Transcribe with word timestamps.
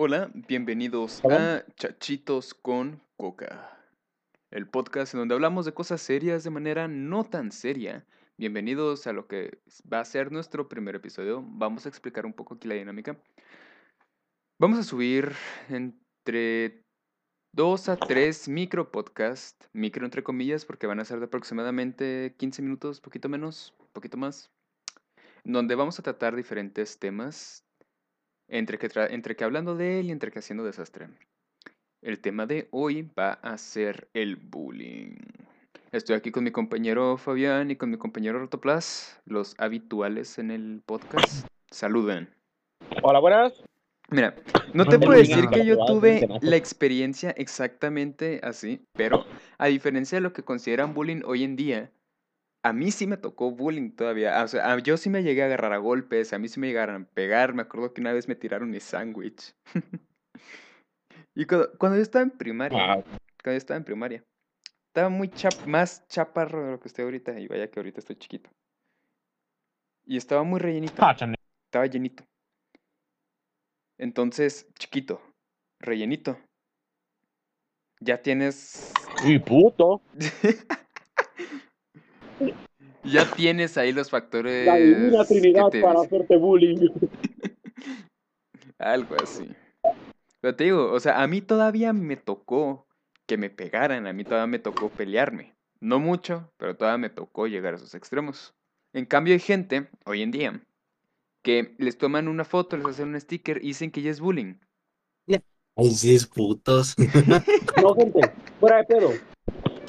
Hola, 0.00 0.30
bienvenidos 0.32 1.24
a 1.24 1.64
Chachitos 1.74 2.54
con 2.54 3.02
Coca, 3.16 3.82
el 4.52 4.68
podcast 4.68 5.12
en 5.12 5.18
donde 5.18 5.34
hablamos 5.34 5.64
de 5.64 5.74
cosas 5.74 6.00
serias 6.00 6.44
de 6.44 6.50
manera 6.50 6.86
no 6.86 7.24
tan 7.24 7.50
seria. 7.50 8.06
Bienvenidos 8.36 9.08
a 9.08 9.12
lo 9.12 9.26
que 9.26 9.58
va 9.92 9.98
a 9.98 10.04
ser 10.04 10.30
nuestro 10.30 10.68
primer 10.68 10.94
episodio. 10.94 11.42
Vamos 11.44 11.84
a 11.84 11.88
explicar 11.88 12.26
un 12.26 12.32
poco 12.32 12.54
aquí 12.54 12.68
la 12.68 12.76
dinámica. 12.76 13.20
Vamos 14.60 14.78
a 14.78 14.84
subir 14.84 15.32
entre 15.68 16.84
dos 17.52 17.88
a 17.88 17.96
tres 17.96 18.46
micro 18.46 18.92
podcast, 18.92 19.64
micro 19.72 20.04
entre 20.04 20.22
comillas, 20.22 20.64
porque 20.64 20.86
van 20.86 21.00
a 21.00 21.04
ser 21.04 21.18
de 21.18 21.24
aproximadamente 21.24 22.36
15 22.38 22.62
minutos, 22.62 23.00
poquito 23.00 23.28
menos, 23.28 23.74
poquito 23.92 24.16
más, 24.16 24.52
donde 25.42 25.74
vamos 25.74 25.98
a 25.98 26.04
tratar 26.04 26.36
diferentes 26.36 27.00
temas 27.00 27.67
entre 28.48 28.78
que, 28.78 28.88
entre 29.10 29.36
que 29.36 29.44
hablando 29.44 29.76
de 29.76 30.00
él 30.00 30.06
y 30.06 30.10
entre 30.10 30.30
que 30.30 30.40
haciendo 30.40 30.64
desastre. 30.64 31.08
El 32.02 32.20
tema 32.20 32.46
de 32.46 32.68
hoy 32.70 33.10
va 33.18 33.32
a 33.32 33.58
ser 33.58 34.08
el 34.14 34.36
bullying. 34.36 35.16
Estoy 35.90 36.16
aquí 36.16 36.30
con 36.30 36.44
mi 36.44 36.50
compañero 36.50 37.16
Fabián 37.16 37.70
y 37.70 37.76
con 37.76 37.90
mi 37.90 37.96
compañero 37.96 38.38
Rotoplas, 38.38 39.20
los 39.24 39.54
habituales 39.58 40.38
en 40.38 40.50
el 40.50 40.82
podcast. 40.84 41.46
Saluden. 41.70 42.28
Hola, 43.02 43.20
buenas. 43.20 43.64
Mira, 44.10 44.34
no 44.72 44.86
te 44.86 44.98
puedo 44.98 45.18
decir 45.18 45.48
que 45.48 45.66
yo 45.66 45.76
tuve 45.84 46.26
la 46.40 46.56
experiencia 46.56 47.30
exactamente 47.30 48.40
así, 48.42 48.80
pero 48.94 49.26
a 49.58 49.66
diferencia 49.66 50.16
de 50.16 50.22
lo 50.22 50.32
que 50.32 50.42
consideran 50.42 50.94
bullying 50.94 51.20
hoy 51.26 51.44
en 51.44 51.56
día, 51.56 51.90
a 52.68 52.72
mí 52.72 52.90
sí 52.90 53.06
me 53.06 53.16
tocó 53.16 53.50
bullying 53.50 53.90
todavía. 53.92 54.42
O 54.44 54.48
sea, 54.48 54.78
yo 54.78 54.96
sí 54.96 55.08
me 55.08 55.22
llegué 55.22 55.42
a 55.42 55.46
agarrar 55.46 55.72
a 55.72 55.78
golpes, 55.78 56.32
a 56.32 56.38
mí 56.38 56.48
sí 56.48 56.60
me 56.60 56.66
llegaron 56.66 57.02
a 57.02 57.06
pegar. 57.06 57.54
Me 57.54 57.62
acuerdo 57.62 57.94
que 57.94 58.00
una 58.00 58.12
vez 58.12 58.28
me 58.28 58.34
tiraron 58.34 58.70
mi 58.70 58.80
sándwich. 58.80 59.54
y 61.34 61.46
cuando, 61.46 61.96
yo 61.96 62.02
estaba 62.02 62.22
en 62.22 62.30
primaria, 62.30 62.78
cuando 62.78 63.12
yo 63.44 63.52
estaba 63.52 63.78
en 63.78 63.84
primaria, 63.84 64.24
estaba 64.88 65.08
muy 65.08 65.30
más 65.66 66.06
chaparro 66.08 66.64
de 66.64 66.72
lo 66.72 66.80
que 66.80 66.88
estoy 66.88 67.04
ahorita. 67.04 67.40
Y 67.40 67.48
vaya 67.48 67.70
que 67.70 67.80
ahorita 67.80 68.00
estoy 68.00 68.16
chiquito. 68.16 68.50
Y 70.04 70.16
estaba 70.16 70.42
muy 70.42 70.60
rellenito. 70.60 70.94
Ah, 70.98 71.16
estaba 71.66 71.86
llenito. 71.86 72.24
Entonces, 73.98 74.66
chiquito, 74.78 75.20
rellenito. 75.80 76.38
Ya 78.00 78.22
tienes. 78.22 78.92
¡Y 79.24 79.38
puto! 79.38 80.02
Ya 83.04 83.30
tienes 83.30 83.78
ahí 83.78 83.92
los 83.92 84.10
factores. 84.10 84.66
La 84.66 84.76
divina 84.76 85.24
Trinidad 85.24 85.70
para 85.80 86.00
hacerte 86.00 86.36
bullying. 86.36 86.88
Algo 88.78 89.16
así. 89.22 89.48
Pero 90.40 90.54
te 90.54 90.64
digo, 90.64 90.92
o 90.92 91.00
sea, 91.00 91.22
a 91.22 91.26
mí 91.26 91.40
todavía 91.40 91.92
me 91.92 92.16
tocó 92.16 92.86
que 93.26 93.36
me 93.36 93.50
pegaran, 93.50 94.06
a 94.06 94.12
mí 94.12 94.24
todavía 94.24 94.46
me 94.46 94.58
tocó 94.58 94.88
pelearme. 94.88 95.54
No 95.80 95.98
mucho, 96.00 96.50
pero 96.56 96.76
todavía 96.76 96.98
me 96.98 97.10
tocó 97.10 97.46
llegar 97.46 97.74
a 97.74 97.76
esos 97.76 97.94
extremos. 97.94 98.54
En 98.92 99.04
cambio 99.04 99.34
hay 99.34 99.40
gente, 99.40 99.88
hoy 100.04 100.22
en 100.22 100.30
día, 100.30 100.60
que 101.42 101.74
les 101.78 101.98
toman 101.98 102.28
una 102.28 102.44
foto, 102.44 102.76
les 102.76 102.86
hacen 102.86 103.08
un 103.08 103.20
sticker 103.20 103.58
y 103.58 103.68
dicen 103.68 103.90
que 103.90 104.02
ya 104.02 104.10
es 104.10 104.20
bullying. 104.20 104.54
Ay, 105.76 105.90
sí, 105.90 106.14
es 106.14 106.26
putos. 106.26 106.96
no, 107.82 107.94
gente, 107.94 108.20
fuera 108.58 108.78
de 108.78 108.84
pedo 108.84 109.10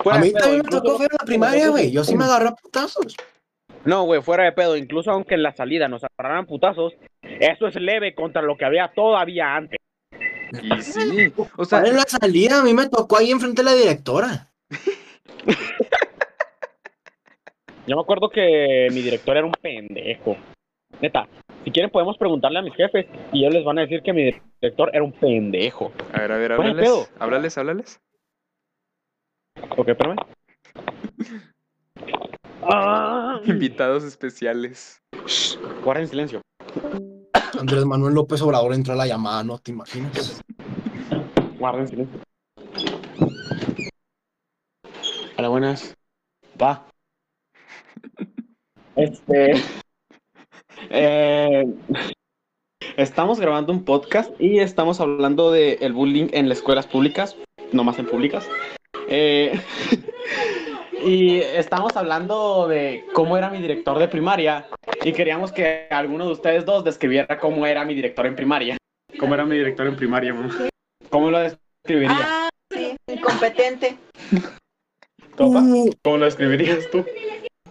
a 0.05 0.19
mí 0.19 0.31
también 0.31 0.63
me 0.63 0.69
tocó 0.69 0.97
ver 0.97 1.09
la 1.11 1.25
primaria, 1.25 1.69
güey. 1.69 1.91
Yo 1.91 2.03
sí 2.03 2.15
me 2.15 2.25
agarré 2.25 2.49
a 2.49 2.55
putazos. 2.55 3.15
No, 3.85 4.03
güey, 4.03 4.21
fuera 4.21 4.43
de 4.43 4.51
pedo. 4.51 4.75
Incluso 4.75 5.11
aunque 5.11 5.35
en 5.35 5.43
la 5.43 5.55
salida 5.55 5.87
nos 5.87 6.03
agarraran 6.03 6.45
putazos, 6.45 6.93
eso 7.21 7.67
es 7.67 7.75
leve 7.75 8.13
contra 8.15 8.41
lo 8.41 8.57
que 8.57 8.65
había 8.65 8.91
todavía 8.93 9.55
antes. 9.55 9.79
Y 10.61 10.81
sí, 10.81 11.31
o 11.57 11.65
sea. 11.65 11.83
En 11.83 11.95
la 11.95 12.03
salida 12.03 12.59
a 12.59 12.63
mí 12.63 12.73
me 12.73 12.89
tocó 12.89 13.17
ahí 13.17 13.31
enfrente 13.31 13.61
de 13.61 13.69
la 13.69 13.75
directora. 13.75 14.47
Yo 17.87 17.95
me 17.95 18.01
acuerdo 18.01 18.29
que 18.29 18.87
mi 18.91 19.01
director 19.01 19.37
era 19.37 19.45
un 19.45 19.53
pendejo. 19.53 20.37
Neta, 21.01 21.27
si 21.63 21.71
quieren 21.71 21.89
podemos 21.89 22.17
preguntarle 22.17 22.59
a 22.59 22.61
mis 22.61 22.75
jefes 22.75 23.05
y 23.31 23.39
ellos 23.39 23.53
les 23.53 23.63
van 23.63 23.79
a 23.79 23.81
decir 23.81 24.01
que 24.01 24.13
mi 24.13 24.31
director 24.61 24.91
era 24.93 25.03
un 25.03 25.11
pendejo. 25.11 25.91
A 26.13 26.19
ver, 26.21 26.31
a 26.31 26.37
ver, 26.37 26.51
háblales. 26.51 27.11
Háblales, 27.19 27.57
háblales. 27.57 27.99
Ok, 29.77 29.87
espérame. 29.89 30.15
Invitados 33.45 34.03
especiales. 34.03 35.01
guarden 35.83 36.07
silencio. 36.07 36.41
Andrés 37.59 37.85
Manuel 37.85 38.13
López 38.13 38.41
Obrador 38.41 38.73
entra 38.73 38.93
a 38.93 38.97
la 38.97 39.07
llamada, 39.07 39.43
¿no? 39.43 39.57
¿Te 39.57 39.71
imaginas? 39.71 40.41
Guarden 41.57 41.87
silencio. 41.87 42.19
Hola, 45.37 45.47
buenas. 45.49 45.95
Va. 46.61 46.85
Este. 48.95 49.53
Eh, 50.89 51.65
estamos 52.97 53.39
grabando 53.39 53.71
un 53.71 53.83
podcast 53.85 54.31
y 54.39 54.59
estamos 54.59 54.99
hablando 54.99 55.51
de 55.51 55.73
el 55.81 55.93
bullying 55.93 56.27
en 56.31 56.49
las 56.49 56.59
escuelas 56.59 56.87
públicas, 56.87 57.35
no 57.71 57.83
más 57.83 57.99
en 57.99 58.07
públicas. 58.07 58.47
Eh, 59.11 59.59
y 61.03 61.39
estamos 61.39 61.97
hablando 61.97 62.67
de 62.67 63.05
cómo 63.13 63.37
era 63.37 63.49
mi 63.49 63.59
director 63.59 63.97
de 63.97 64.07
primaria 64.07 64.67
y 65.03 65.13
queríamos 65.13 65.51
que 65.51 65.87
alguno 65.89 66.27
de 66.27 66.33
ustedes 66.33 66.63
dos 66.63 66.83
describiera 66.83 67.39
cómo 67.39 67.65
era 67.65 67.83
mi 67.85 67.95
director 67.95 68.27
en 68.27 68.35
primaria. 68.35 68.77
¿Cómo 69.19 69.33
era 69.33 69.45
mi 69.45 69.57
director 69.57 69.87
en 69.87 69.95
primaria, 69.95 70.33
mamá? 70.33 70.69
¿Cómo 71.09 71.31
lo 71.31 71.39
describiría? 71.39 72.19
Ah, 72.21 72.49
sí, 72.71 72.95
incompetente. 73.07 73.97
Mm. 74.31 75.89
¿Cómo 76.03 76.17
lo 76.17 76.25
describirías 76.25 76.89
tú? 76.91 77.03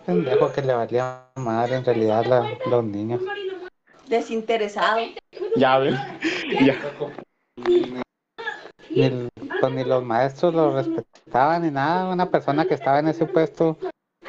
Pendejo 0.06 0.53
que 0.53 0.62
le 0.62 0.72
valía 0.72 1.27
madre 1.37 1.77
en 1.77 1.84
realidad 1.84 2.25
la, 2.25 2.59
los 2.69 2.82
niños. 2.82 3.21
Desinteresado. 4.09 5.00
Ya, 5.54 5.78
ven. 5.78 5.94
Ya. 6.65 6.77
Ni, 7.56 9.28
pues 9.61 9.73
ni 9.73 9.85
los 9.85 10.05
maestros 10.05 10.55
lo 10.55 10.75
respetaban 10.75 11.63
ni 11.63 11.71
nada. 11.71 12.13
Una 12.13 12.31
persona 12.31 12.65
que 12.65 12.75
estaba 12.75 12.99
en 12.99 13.09
ese 13.09 13.27
puesto 13.27 13.79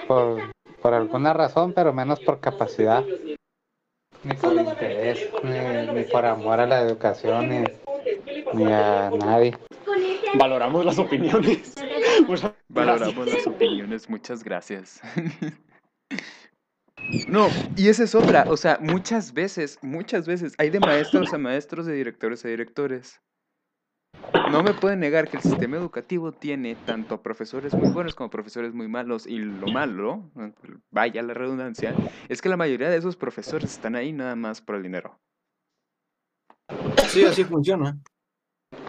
por, 0.07 0.51
por 0.81 0.93
alguna 0.93 1.33
razón, 1.33 1.73
pero 1.73 1.93
menos 1.93 2.19
por 2.19 2.39
capacidad, 2.39 3.03
ni 4.23 4.33
por 4.35 4.53
interés, 4.53 5.29
ni, 5.93 6.03
por 6.03 6.25
amor 6.25 6.59
a 6.59 6.67
la 6.67 6.81
educación, 6.81 7.49
ni, 7.49 7.63
ni 8.53 8.71
a 8.71 9.09
nadie. 9.11 9.57
Valoramos 10.37 10.85
las 10.85 10.99
opiniones. 10.99 11.75
Valoramos 12.69 13.27
las 13.27 13.47
opiniones, 13.47 14.09
muchas 14.09 14.43
gracias. 14.43 15.01
No, 17.27 17.47
y 17.75 17.87
esa 17.89 18.03
es 18.03 18.13
otra, 18.13 18.45
o 18.49 18.57
sea, 18.57 18.77
muchas 18.81 19.33
veces, 19.33 19.79
muchas 19.81 20.27
veces 20.27 20.53
hay 20.59 20.69
de 20.69 20.79
maestros 20.79 21.33
a 21.33 21.39
maestros, 21.39 21.87
de 21.87 21.93
directores 21.93 22.45
a 22.45 22.49
directores. 22.49 23.19
No 24.51 24.63
me 24.63 24.73
pueden 24.73 24.99
negar 24.99 25.29
que 25.29 25.37
el 25.37 25.43
sistema 25.43 25.77
educativo 25.77 26.31
tiene 26.31 26.75
tanto 26.75 27.21
profesores 27.21 27.73
muy 27.75 27.91
buenos 27.91 28.15
como 28.15 28.29
profesores 28.29 28.73
muy 28.73 28.87
malos. 28.87 29.27
Y 29.27 29.37
lo 29.37 29.67
malo, 29.67 30.29
vaya 30.89 31.21
la 31.21 31.33
redundancia, 31.33 31.93
es 32.27 32.41
que 32.41 32.49
la 32.49 32.57
mayoría 32.57 32.89
de 32.89 32.97
esos 32.97 33.15
profesores 33.15 33.71
están 33.71 33.95
ahí 33.95 34.11
nada 34.11 34.35
más 34.35 34.61
por 34.61 34.75
el 34.75 34.83
dinero. 34.83 35.19
Sí, 37.07 37.23
así 37.25 37.43
funciona. 37.43 37.97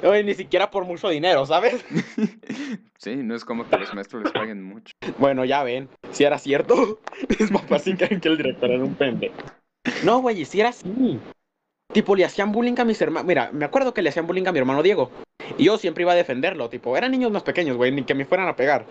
Oye, 0.03 0.25
ni 0.25 0.35
siquiera 0.35 0.71
por 0.71 0.85
mucho 0.85 1.09
dinero, 1.09 1.45
¿sabes? 1.47 1.85
sí, 2.99 3.17
no 3.17 3.35
es 3.35 3.45
como 3.45 3.69
que 3.69 3.79
los 3.79 3.95
maestros 3.95 4.25
les 4.25 4.33
paguen 4.33 4.63
mucho. 4.63 4.95
Bueno, 5.19 5.45
ya 5.45 5.63
ven, 5.63 5.89
si 6.11 6.25
era 6.25 6.39
cierto, 6.39 7.01
mis 7.39 7.51
papás 7.51 7.83
sí 7.83 7.95
creen 7.95 8.21
que 8.21 8.29
el 8.29 8.37
director 8.37 8.71
era 8.71 8.83
un 8.83 8.95
pende. 8.95 9.31
No, 10.05 10.21
güey, 10.21 10.45
si 10.45 10.61
era 10.61 10.71
así. 10.71 11.19
Tipo, 11.93 12.15
le 12.15 12.25
hacían 12.25 12.53
bullying 12.53 12.79
a 12.79 12.85
mis 12.85 13.01
hermanos. 13.01 13.27
Mira, 13.27 13.51
me 13.53 13.65
acuerdo 13.65 13.93
que 13.93 14.03
le 14.03 14.11
hacían 14.11 14.27
bullying 14.27 14.47
a 14.47 14.53
mi 14.53 14.59
hermano 14.61 14.83
Diego. 14.83 15.11
Y 15.59 15.65
yo 15.65 15.77
siempre 15.77 16.03
iba 16.03 16.13
a 16.13 16.17
defenderlo. 16.17 16.69
Tipo, 16.69 16.97
eran 16.97 17.11
niños 17.11 17.33
más 17.33 17.43
pequeños, 17.43 17.77
güey, 17.77 17.91
ni 17.91 18.05
que 18.05 18.15
me 18.15 18.25
fueran 18.25 18.49
a 18.49 18.55
pegar. 18.55 18.87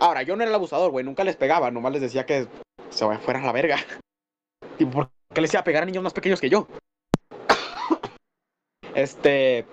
Ahora, 0.00 0.22
yo 0.22 0.36
no 0.36 0.42
era 0.42 0.50
el 0.50 0.54
abusador, 0.54 0.90
güey, 0.92 1.04
nunca 1.04 1.24
les 1.24 1.36
pegaba. 1.36 1.70
Nomás 1.70 1.92
les 1.92 2.02
decía 2.02 2.24
que 2.24 2.46
se 2.90 3.18
fueran 3.18 3.42
a 3.42 3.46
la 3.46 3.52
verga. 3.52 3.78
Tipo, 4.78 4.92
¿por 4.92 5.10
qué 5.34 5.40
les 5.40 5.52
iba 5.52 5.60
a 5.60 5.64
pegar 5.64 5.82
a 5.82 5.86
niños 5.86 6.04
más 6.04 6.12
pequeños 6.12 6.40
que 6.40 6.50
yo? 6.50 6.68
este. 8.94 9.66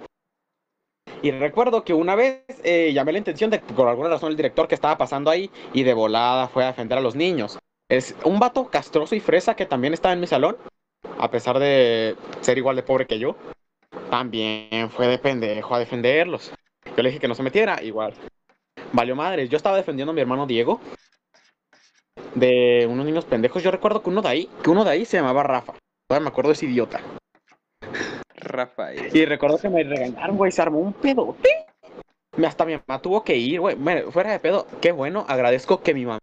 Y 1.21 1.31
recuerdo 1.31 1.83
que 1.83 1.93
una 1.93 2.15
vez 2.15 2.43
eh, 2.63 2.91
llamé 2.93 3.11
la 3.11 3.17
intención 3.19 3.49
de, 3.49 3.59
por 3.59 3.87
alguna 3.87 4.09
razón, 4.09 4.31
el 4.31 4.37
director 4.37 4.67
que 4.67 4.75
estaba 4.75 4.97
pasando 4.97 5.29
ahí 5.29 5.51
y 5.71 5.83
de 5.83 5.93
volada 5.93 6.47
fue 6.47 6.63
a 6.63 6.67
defender 6.67 6.97
a 6.97 7.01
los 7.01 7.15
niños. 7.15 7.59
Es 7.89 8.15
un 8.25 8.39
vato 8.39 8.65
castroso 8.69 9.15
y 9.15 9.19
fresa 9.19 9.55
que 9.55 9.65
también 9.65 9.93
estaba 9.93 10.13
en 10.13 10.19
mi 10.19 10.27
salón 10.27 10.57
a 11.23 11.31
pesar 11.31 11.57
de 11.57 12.17
ser 12.41 12.57
igual 12.57 12.75
de 12.75 12.83
pobre 12.83 13.07
que 13.07 13.17
yo, 13.17 13.37
también 14.09 14.89
fue 14.89 15.07
de 15.07 15.17
pendejo 15.17 15.73
a 15.73 15.79
defenderlos. 15.79 16.51
Yo 16.97 17.01
le 17.01 17.09
dije 17.09 17.21
que 17.21 17.29
no 17.29 17.35
se 17.35 17.43
metiera, 17.43 17.81
igual. 17.81 18.13
Valió 18.91 19.15
madres. 19.15 19.49
Yo 19.49 19.55
estaba 19.55 19.77
defendiendo 19.77 20.11
a 20.11 20.13
mi 20.13 20.19
hermano 20.19 20.45
Diego 20.45 20.81
de 22.35 22.85
unos 22.89 23.05
niños 23.05 23.23
pendejos. 23.23 23.63
Yo 23.63 23.71
recuerdo 23.71 24.03
que 24.03 24.09
uno 24.09 24.21
de 24.21 24.27
ahí, 24.27 24.49
que 24.61 24.69
uno 24.69 24.83
de 24.83 24.91
ahí 24.91 25.05
se 25.05 25.15
llamaba 25.17 25.43
Rafa. 25.43 25.73
Todavía 26.09 26.25
me 26.25 26.29
acuerdo 26.29 26.49
de 26.49 26.53
ese 26.55 26.65
idiota. 26.65 26.99
Rafael. 28.35 29.15
Y 29.15 29.25
recuerdo 29.25 29.57
que 29.57 29.69
me 29.69 29.83
regañaron, 29.83 30.35
güey, 30.35 30.51
se 30.51 30.61
armó 30.61 30.79
un 30.79 30.91
pedote. 30.91 31.49
Me- 32.35 32.47
Hasta 32.47 32.65
mi 32.65 32.73
mamá 32.75 33.01
tuvo 33.01 33.23
que 33.23 33.37
ir, 33.37 33.61
güey. 33.61 33.75
Bueno, 33.75 34.11
Fuera 34.11 34.31
de 34.31 34.39
pedo, 34.39 34.67
qué 34.81 34.91
bueno, 34.91 35.25
agradezco 35.29 35.81
que 35.81 35.93
mi 35.93 36.05
mamá 36.05 36.19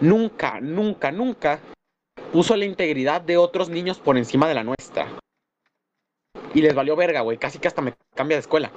nunca, 0.00 0.60
nunca, 0.60 1.12
nunca 1.12 1.58
puso 2.32 2.56
la 2.56 2.64
integridad 2.64 3.20
de 3.20 3.36
otros 3.36 3.68
niños 3.68 3.98
por 3.98 4.16
encima 4.16 4.48
de 4.48 4.54
la 4.54 4.64
nuestra. 4.64 5.08
Y 6.54 6.62
les 6.62 6.74
valió 6.74 6.96
verga, 6.96 7.20
güey. 7.20 7.38
Casi 7.38 7.58
que 7.58 7.68
hasta 7.68 7.82
me 7.82 7.94
cambia 8.14 8.36
de 8.36 8.40
escuela. 8.40 8.70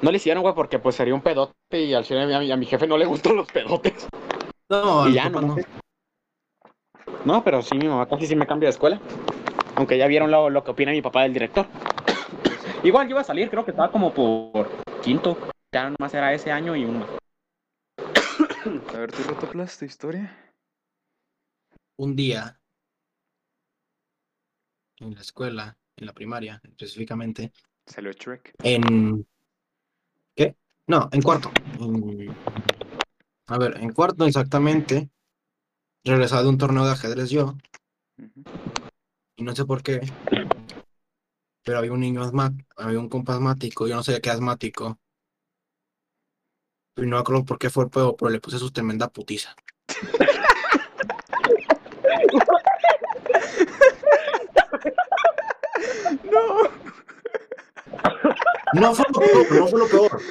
No 0.00 0.10
le 0.10 0.16
hicieron, 0.16 0.42
güey, 0.42 0.54
porque 0.54 0.78
pues 0.78 0.96
sería 0.96 1.14
un 1.14 1.20
pedote 1.20 1.54
y 1.72 1.94
al 1.94 2.04
chile 2.04 2.34
a 2.34 2.40
mi, 2.40 2.50
a 2.50 2.56
mi 2.56 2.66
jefe 2.66 2.86
no 2.86 2.98
le 2.98 3.06
gustan 3.06 3.36
los 3.36 3.46
pedotes. 3.50 4.08
No, 4.68 5.08
Y 5.08 5.12
ya, 5.12 5.28
no, 5.28 5.56
No, 7.24 7.44
pero 7.44 7.62
sí, 7.62 7.76
mi 7.76 7.86
mamá 7.86 8.08
casi 8.08 8.26
sí 8.26 8.34
me 8.34 8.46
cambia 8.46 8.68
de 8.68 8.72
escuela. 8.72 9.00
Aunque 9.76 9.96
ya 9.96 10.06
vieron 10.06 10.30
lo, 10.30 10.50
lo 10.50 10.64
que 10.64 10.72
opina 10.72 10.90
mi 10.90 11.02
papá 11.02 11.22
del 11.22 11.32
director. 11.32 11.66
Igual 12.82 13.06
yo 13.06 13.12
iba 13.12 13.20
a 13.20 13.24
salir, 13.24 13.48
creo 13.48 13.64
que 13.64 13.70
estaba 13.70 13.92
como 13.92 14.12
por 14.12 14.68
quinto. 15.02 15.36
Ya 15.72 15.90
nomás 15.90 16.12
era 16.14 16.32
ese 16.32 16.50
año 16.50 16.74
y 16.74 16.84
uno. 16.84 17.06
A 18.94 18.98
ver, 18.98 19.12
¿tú 19.12 19.22
rotoplas 19.22 19.78
tu 19.78 19.84
historia? 19.84 20.51
Un 21.96 22.16
día, 22.16 22.60
en 24.98 25.14
la 25.14 25.20
escuela, 25.20 25.76
en 25.96 26.06
la 26.06 26.12
primaria 26.12 26.60
específicamente, 26.64 27.52
Salió 27.86 28.12
Shrek. 28.12 28.54
en... 28.62 29.26
¿Qué? 30.34 30.56
No, 30.86 31.08
en 31.12 31.22
cuarto. 31.22 31.50
En- 31.78 32.34
A 33.48 33.58
ver, 33.58 33.76
en 33.78 33.92
cuarto 33.92 34.24
exactamente, 34.26 35.10
regresaba 36.04 36.42
de 36.42 36.48
un 36.48 36.58
torneo 36.58 36.84
de 36.84 36.92
ajedrez 36.92 37.28
yo, 37.30 37.56
y 39.36 39.42
no 39.42 39.54
sé 39.54 39.64
por 39.64 39.82
qué, 39.82 40.00
pero 41.64 41.78
había 41.78 41.92
un 41.92 42.00
niño 42.00 42.22
asmático, 42.22 42.64
había 42.76 42.98
un 42.98 43.08
compa 43.08 43.34
asmático, 43.34 43.86
yo 43.86 43.94
no 43.96 44.02
sabía 44.02 44.20
era 44.22 44.32
asmático, 44.34 44.98
y 46.96 47.02
no 47.02 47.16
me 47.16 47.18
acuerdo 47.18 47.44
por 47.44 47.58
qué 47.58 47.68
fue, 47.68 47.90
pero, 47.90 48.16
pero 48.16 48.30
le 48.30 48.40
puse 48.40 48.58
su 48.58 48.70
tremenda 48.70 49.08
putiza. 49.08 49.54
No. 56.32 56.62
No 58.74 58.94
fue 58.94 59.04
lo 59.12 59.20
peor, 59.20 59.60
no 59.60 59.66
fue 59.66 59.78
lo 59.78 59.88
peor. 59.88 60.22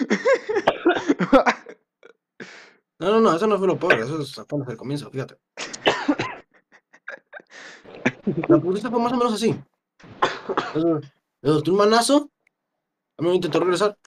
No, 2.99 3.11
no, 3.11 3.19
no, 3.19 3.35
eso 3.35 3.47
no 3.47 3.57
fue 3.57 3.67
lo 3.67 3.77
peor, 3.79 3.93
eso 3.93 4.21
es 4.21 4.37
apenas 4.37 4.67
el 4.69 4.77
comienzo, 4.77 5.09
fíjate. 5.09 5.37
La 8.47 8.59
putiza 8.59 8.89
fue 8.89 8.99
más 8.99 9.13
o 9.13 9.17
menos 9.17 9.33
así. 9.33 9.59
Le 11.41 11.49
solté 11.49 11.71
un 11.71 11.77
manazo, 11.77 12.29
a 13.17 13.21
mí 13.23 13.29
me 13.29 13.35
intentó 13.35 13.59
regresar, 13.59 13.97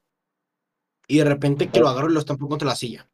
y 1.08 1.18
de 1.18 1.24
repente 1.24 1.68
que 1.68 1.80
lo 1.80 1.88
agarro 1.88 2.10
y 2.10 2.14
lo 2.14 2.20
estampó 2.20 2.48
contra 2.48 2.68
la 2.68 2.76
silla. 2.76 3.08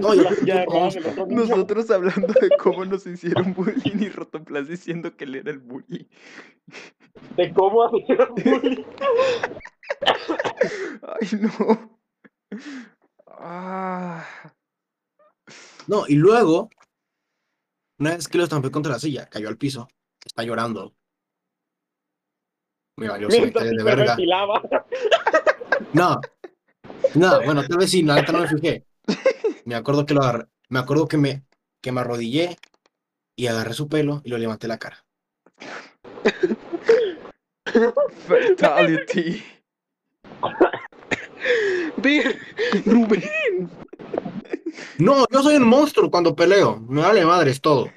No, 0.00 0.14
Ya, 0.14 0.30
ya. 0.44 0.66
Nosotros 1.28 1.90
hablando 1.90 2.32
de 2.40 2.50
cómo 2.58 2.84
nos 2.84 3.06
hicieron 3.06 3.54
bullying 3.54 4.00
y 4.00 4.08
Rotoplas 4.08 4.68
diciendo 4.68 5.16
que 5.16 5.24
él 5.24 5.36
era 5.36 5.50
el 5.50 5.58
bully. 5.58 6.08
De 7.36 7.52
cómo 7.52 7.84
hacer 7.84 8.28
bullying. 8.28 8.84
Ay, 11.02 11.28
no. 11.40 12.00
Ah. 13.28 14.24
No, 15.86 16.04
y 16.08 16.14
luego, 16.14 16.70
una 17.98 18.14
vez 18.14 18.28
que 18.28 18.38
lo 18.38 18.44
estampé 18.44 18.70
contra 18.70 18.92
la 18.92 18.98
silla, 18.98 19.26
cayó 19.26 19.48
al 19.48 19.58
piso, 19.58 19.88
está 20.24 20.42
llorando. 20.42 20.94
Me 22.96 23.08
valió 23.08 23.28
me 23.28 23.50
de 23.50 23.84
verga. 23.84 24.14
ventilaba. 24.14 24.62
No, 25.92 26.20
no, 27.14 27.42
bueno, 27.44 27.64
tal 27.66 27.78
vez 27.78 27.90
sí, 27.90 28.02
la 28.02 28.16
neta 28.16 28.32
no 28.32 28.40
me 28.40 28.48
fijé. 28.48 28.84
Me 29.64 29.74
acuerdo 29.74 30.06
que 30.06 30.14
lo 30.14 30.22
agarré, 30.22 30.46
me 30.68 30.78
acuerdo 30.78 31.08
que 31.08 31.16
me, 31.16 31.44
que 31.80 31.92
me 31.92 32.00
arrodillé 32.00 32.56
y 33.36 33.46
agarré 33.46 33.74
su 33.74 33.88
pelo 33.88 34.20
y 34.24 34.30
lo 34.30 34.38
levanté 34.38 34.68
la 34.68 34.78
cara. 34.78 35.04
Fatality. 38.28 39.42
Rubén. 42.84 43.70
No, 44.98 45.24
yo 45.30 45.42
soy 45.42 45.56
un 45.56 45.66
monstruo 45.66 46.10
cuando 46.10 46.34
peleo. 46.34 46.80
Me 46.88 47.00
vale 47.02 47.24
madres 47.24 47.60
todo. 47.60 47.90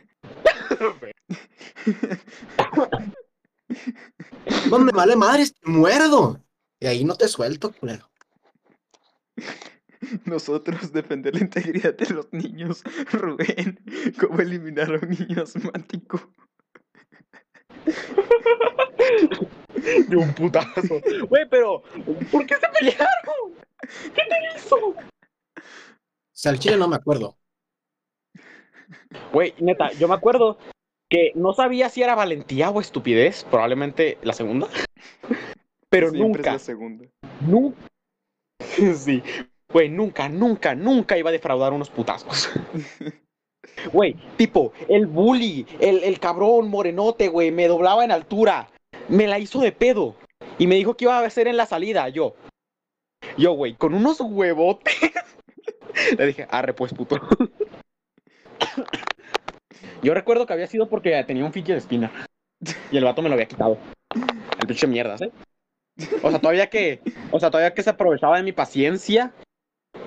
No 4.69 4.79
me 4.79 4.91
vale 4.91 5.15
madres, 5.15 5.53
te 5.53 5.69
muerdo. 5.69 6.41
Y 6.79 6.87
ahí 6.87 7.03
no 7.03 7.15
te 7.15 7.27
suelto, 7.27 7.73
culero. 7.73 8.09
Nosotros 10.25 10.91
defender 10.91 11.35
la 11.35 11.41
integridad 11.41 11.95
de 11.95 12.13
los 12.13 12.31
niños. 12.31 12.83
Rubén, 13.11 13.79
¿cómo 14.19 14.39
eliminar 14.39 14.91
a 14.91 14.99
un 14.99 15.09
niño 15.09 15.43
asmático? 15.43 16.31
De 20.09 20.17
un 20.17 20.33
putazo. 20.33 21.01
Güey, 21.29 21.47
pero, 21.49 21.81
¿por 22.31 22.45
qué 22.45 22.55
se 22.55 22.67
pelearon? 22.77 23.53
¿Qué 24.13 24.21
te 24.21 24.57
hizo? 24.57 24.75
O 24.75 24.95
sea, 26.33 26.51
al 26.51 26.59
chile 26.59 26.77
no 26.77 26.87
me 26.87 26.97
acuerdo. 26.97 27.37
Güey, 29.31 29.53
neta, 29.59 29.91
yo 29.93 30.07
me 30.07 30.15
acuerdo 30.15 30.57
que 31.09 31.31
no 31.35 31.53
sabía 31.53 31.89
si 31.89 32.01
era 32.01 32.15
valentía 32.15 32.69
o 32.69 32.81
estupidez, 32.81 33.45
probablemente 33.45 34.17
la 34.23 34.33
segunda. 34.33 34.67
Pero 35.89 36.09
Siempre 36.09 36.27
nunca, 36.27 36.49
es 36.49 36.53
la 36.53 36.59
segunda. 36.59 37.05
nunca. 37.41 37.77
Sí. 38.95 39.23
Güey, 39.71 39.89
nunca, 39.89 40.29
nunca, 40.29 40.75
nunca 40.75 41.17
iba 41.17 41.29
a 41.29 41.33
defraudar 41.33 41.73
unos 41.73 41.89
putazos. 41.89 42.49
Güey, 43.91 44.15
tipo, 44.37 44.73
el 44.87 45.05
bully, 45.05 45.65
el, 45.79 46.03
el 46.03 46.19
cabrón 46.19 46.69
morenote, 46.69 47.27
güey, 47.27 47.51
me 47.51 47.67
doblaba 47.67 48.03
en 48.03 48.11
altura. 48.11 48.69
Me 49.07 49.27
la 49.27 49.39
hizo 49.39 49.59
de 49.59 49.71
pedo. 49.71 50.15
Y 50.57 50.67
me 50.67 50.75
dijo 50.75 50.95
que 50.95 51.05
iba 51.05 51.19
a 51.19 51.25
hacer 51.25 51.47
en 51.47 51.57
la 51.57 51.65
salida, 51.65 52.09
yo. 52.09 52.35
Yo, 53.37 53.53
güey, 53.53 53.75
con 53.75 53.93
unos 53.93 54.19
huevotes. 54.19 54.95
Le 56.17 56.27
dije, 56.27 56.47
arre 56.49 56.73
pues, 56.73 56.93
puto. 56.93 57.19
Yo 60.01 60.13
recuerdo 60.13 60.45
que 60.45 60.53
había 60.53 60.67
sido 60.67 60.89
porque 60.89 61.23
tenía 61.25 61.45
un 61.45 61.53
fiche 61.53 61.73
de 61.73 61.79
espina. 61.79 62.11
Y 62.91 62.97
el 62.97 63.03
vato 63.03 63.21
me 63.21 63.29
lo 63.29 63.33
había 63.33 63.47
quitado. 63.47 63.77
El 64.59 64.67
pinche 64.67 64.87
mierdas, 64.87 65.21
¿eh? 65.21 65.31
O 66.21 66.29
sea, 66.29 66.39
todavía 66.39 66.69
que. 66.69 67.01
O 67.31 67.39
sea, 67.39 67.49
todavía 67.49 67.73
que 67.73 67.83
se 67.83 67.89
aprovechaba 67.89 68.37
de 68.37 68.43
mi 68.43 68.51
paciencia 68.51 69.33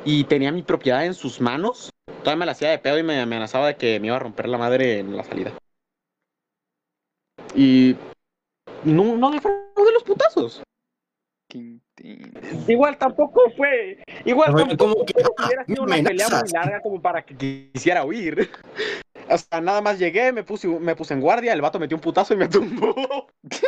y 0.04 0.24
tenía 0.24 0.52
mi 0.52 0.62
propiedad 0.62 1.04
en 1.04 1.14
sus 1.14 1.40
manos. 1.40 1.90
Todavía 2.06 2.36
me 2.36 2.46
la 2.46 2.52
hacía 2.52 2.70
de 2.70 2.78
pedo 2.78 2.98
y 2.98 3.02
me 3.02 3.20
amenazaba 3.20 3.68
de 3.68 3.76
que 3.76 4.00
me 4.00 4.08
iba 4.08 4.16
a 4.16 4.20
romper 4.20 4.48
la 4.48 4.58
madre 4.58 4.98
en 4.98 5.16
la 5.16 5.24
salida. 5.24 5.52
Y. 7.54 7.96
No, 8.84 9.16
no 9.16 9.30
defraudé 9.30 9.60
de 9.76 9.92
los 9.92 10.04
putazos. 10.04 10.62
Quintín. 11.48 12.32
Igual 12.68 12.96
tampoco 12.96 13.42
fue. 13.56 14.02
Igual 14.24 14.54
ver, 14.54 14.68
tampoco 14.68 14.92
¿cómo 14.94 15.06
que? 15.06 15.14
hubiera 15.44 15.62
Ah, 15.62 15.66
sido 15.66 15.82
una 15.82 15.96
pelea 15.96 16.28
muy 16.28 16.48
larga 16.50 16.80
como 16.80 17.02
para 17.02 17.24
que 17.24 17.68
quisiera 17.72 18.04
huir. 18.04 18.50
O 19.32 19.38
sea, 19.38 19.60
nada 19.60 19.80
más 19.80 20.00
llegué, 20.00 20.32
me 20.32 20.42
puse, 20.42 20.66
me 20.66 20.96
puse 20.96 21.14
en 21.14 21.20
guardia, 21.20 21.52
el 21.52 21.60
vato 21.60 21.78
metió 21.78 21.96
un 21.96 22.00
putazo 22.00 22.34
y 22.34 22.36
me 22.36 22.48
tumbó. 22.48 23.28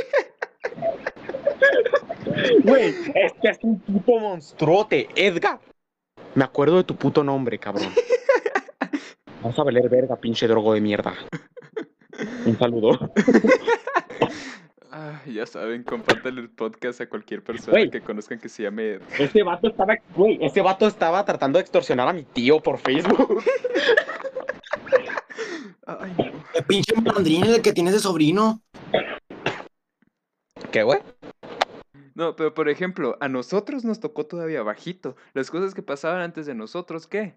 Güey, 2.65 2.93
es 3.15 3.33
que 3.41 3.49
es 3.49 3.59
un 3.63 3.79
puto 3.79 4.19
monstruote. 4.19 5.07
Edgar, 5.15 5.61
me 6.35 6.45
acuerdo 6.45 6.77
de 6.77 6.85
tu 6.85 6.97
puto 6.97 7.25
nombre, 7.25 7.59
cabrón. 7.59 7.93
Vamos 9.43 9.59
a 9.59 9.65
valer 9.65 9.89
verga, 9.89 10.17
pinche 10.17 10.47
drogo 10.47 10.75
de 10.75 10.81
mierda. 10.81 11.15
Un 12.47 12.59
saludo. 12.59 12.99
Ah, 14.95 15.23
ya 15.27 15.47
saben, 15.47 15.85
compártanle 15.85 16.43
el 16.43 16.51
podcast 16.51 17.01
a 17.01 17.09
cualquier 17.09 17.43
persona 17.43 17.89
que 17.91 18.03
conozcan 18.03 18.39
que 18.39 18.51
se 18.51 18.65
llame 18.65 18.97
Ed. 18.97 19.03
Ese 19.19 19.43
vato 19.43 19.69
estaba, 19.69 19.97
güey, 20.15 20.39
ese 20.43 20.61
vato 20.61 20.87
estaba 20.87 21.25
tratando 21.25 21.57
de 21.57 21.63
extorsionar 21.63 22.07
a 22.09 22.13
mi 22.13 22.25
tío 22.25 22.61
por 22.61 22.77
Facebook. 22.77 23.43
Ay, 25.87 26.13
no. 26.19 26.45
El 26.55 26.65
pinche 26.65 26.95
malandrín 26.95 27.45
el 27.45 27.63
que 27.63 27.73
tienes 27.73 27.95
de 27.95 28.01
sobrino. 28.01 28.61
¿Qué, 30.71 30.83
güey? 30.83 31.01
No, 32.15 32.37
pero 32.37 32.53
por 32.55 32.69
ejemplo, 32.69 33.17
a 33.21 33.29
nosotros 33.29 33.85
nos 33.85 34.01
tocó 34.01 34.27
todavía 34.27 34.63
bajito. 34.63 35.17
Las 35.33 35.51
cosas 35.51 35.75
que 35.75 35.83
pasaban 35.83 36.21
antes 36.21 36.47
de 36.47 36.55
nosotros, 36.55 37.07
¿qué? 37.07 37.35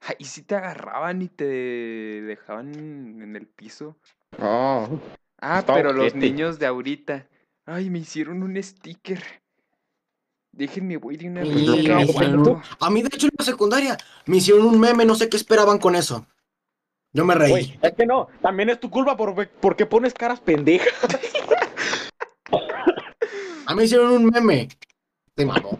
Ay, 0.00 0.16
y 0.18 0.24
si 0.24 0.42
te 0.42 0.54
agarraban 0.56 1.22
y 1.22 1.28
te 1.28 1.44
dejaban 1.44 2.74
en 3.22 3.36
el 3.36 3.46
piso. 3.46 3.96
Oh. 4.40 4.88
Ah, 5.40 5.60
Está 5.60 5.74
pero 5.74 5.92
los 5.92 6.14
niños 6.14 6.58
de 6.58 6.66
ahorita. 6.66 7.28
Ay, 7.64 7.88
me 7.90 8.00
hicieron 8.00 8.42
un 8.42 8.60
sticker. 8.62 9.22
Déjenme, 10.50 10.98
voy 10.98 11.16
de 11.16 11.28
una 11.28 11.44
Sí, 11.44 11.88
vez. 11.88 12.14
un- 12.16 12.62
A 12.80 12.90
mí, 12.90 13.00
de 13.02 13.08
hecho, 13.08 13.26
en 13.26 13.32
la 13.38 13.44
secundaria 13.44 13.96
me 14.26 14.36
hicieron 14.36 14.66
un 14.66 14.78
meme, 14.78 15.04
no 15.04 15.14
sé 15.14 15.28
qué 15.28 15.36
esperaban 15.36 15.78
con 15.78 15.94
eso. 15.94 16.26
Yo 17.14 17.24
me 17.24 17.34
reí. 17.34 17.78
Es 17.82 17.92
que 17.94 18.04
no, 18.06 18.28
también 18.42 18.70
es 18.70 18.80
tu 18.80 18.90
culpa 18.90 19.16
por, 19.16 19.48
porque 19.60 19.86
pones 19.86 20.12
caras 20.14 20.40
pendejas. 20.40 20.92
A 23.72 23.74
mí 23.74 23.84
hicieron 23.84 24.12
un 24.12 24.26
meme. 24.26 24.68
Te 25.34 25.46
mamó. 25.46 25.78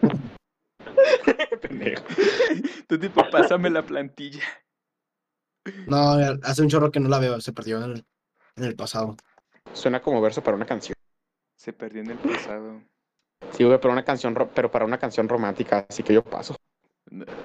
Pendejo. 1.61 2.03
Tu 2.87 2.99
tipo, 2.99 3.21
pásame 3.29 3.69
la 3.69 3.83
plantilla. 3.85 4.41
No, 5.85 6.13
hace 6.41 6.63
un 6.63 6.69
chorro 6.69 6.91
que 6.91 6.99
no 6.99 7.07
la 7.07 7.19
veo. 7.19 7.39
Se 7.39 7.53
perdió 7.53 7.77
en 7.77 7.91
el, 7.91 8.05
en 8.55 8.63
el 8.63 8.75
pasado. 8.75 9.15
Suena 9.73 10.01
como 10.01 10.21
verso 10.21 10.41
para 10.43 10.57
una 10.57 10.65
canción. 10.65 10.95
Se 11.55 11.71
perdió 11.71 12.01
en 12.01 12.09
el 12.09 12.17
pasado. 12.17 12.81
Sí, 13.51 13.63
güey, 13.63 13.79
pero 13.79 13.93
una 13.93 14.03
canción, 14.03 14.33
ro- 14.33 14.49
pero 14.55 14.71
para 14.71 14.85
una 14.85 14.97
canción 14.97 15.29
romántica, 15.29 15.85
así 15.87 16.01
que 16.01 16.15
yo 16.15 16.23
paso. 16.23 16.55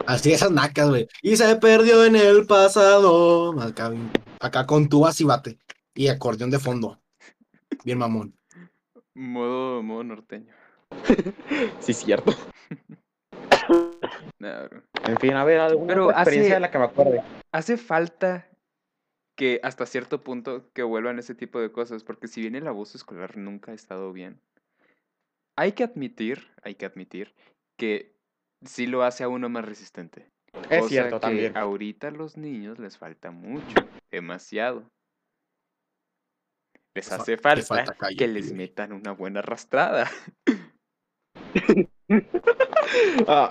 Así 0.06 0.32
esas 0.32 0.50
nacas, 0.50 0.88
güey. 0.88 1.08
Y 1.20 1.36
se 1.36 1.56
perdió 1.56 2.06
en 2.06 2.16
el 2.16 2.46
pasado. 2.46 3.60
Acá, 3.60 3.92
acá 4.40 4.66
con 4.66 4.88
tubas 4.88 5.20
y 5.20 5.24
bate. 5.24 5.58
Y 5.94 6.08
acordeón 6.08 6.48
de 6.50 6.58
fondo. 6.58 6.98
Bien 7.84 7.98
mamón. 7.98 8.34
Modo, 9.18 9.82
modo 9.82 10.04
norteño. 10.04 10.54
Sí, 11.80 11.92
cierto. 11.92 12.32
Nah. 14.40 14.68
En 15.04 15.16
fin, 15.18 15.32
a 15.32 15.42
ver, 15.44 15.58
alguna 15.58 15.88
Pero 15.88 16.10
experiencia 16.12 16.42
hace- 16.42 16.54
de 16.54 16.60
la 16.60 16.70
que 16.70 16.78
me 16.78 16.84
acuerde. 16.84 17.22
Hace 17.50 17.76
falta 17.76 18.46
que 19.36 19.58
hasta 19.64 19.84
cierto 19.86 20.22
punto 20.22 20.70
que 20.72 20.84
vuelvan 20.84 21.18
ese 21.18 21.34
tipo 21.34 21.58
de 21.60 21.72
cosas, 21.72 22.04
porque 22.04 22.28
si 22.28 22.40
bien 22.42 22.54
el 22.54 22.68
abuso 22.68 22.96
escolar 22.96 23.36
nunca 23.36 23.72
ha 23.72 23.74
estado 23.74 24.12
bien, 24.12 24.40
hay 25.56 25.72
que 25.72 25.82
admitir, 25.82 26.46
hay 26.62 26.76
que 26.76 26.86
admitir 26.86 27.34
que 27.76 28.14
sí 28.64 28.86
lo 28.86 29.02
hace 29.02 29.24
a 29.24 29.28
uno 29.28 29.48
más 29.48 29.64
resistente. 29.64 30.30
Es 30.70 30.82
Cosa 30.82 30.88
cierto 30.88 31.16
que 31.16 31.26
también. 31.26 31.56
ahorita 31.56 32.08
a 32.08 32.12
los 32.12 32.36
niños 32.36 32.78
les 32.78 32.96
falta 32.96 33.32
mucho, 33.32 33.74
demasiado. 34.12 34.84
Les 36.98 37.12
hace 37.12 37.36
falta, 37.36 37.94
calle, 37.94 38.16
que 38.16 38.26
les 38.26 38.52
metan 38.52 38.92
una 38.92 39.12
buena 39.12 39.38
arrastrada. 39.40 40.10
Ah, 43.26 43.48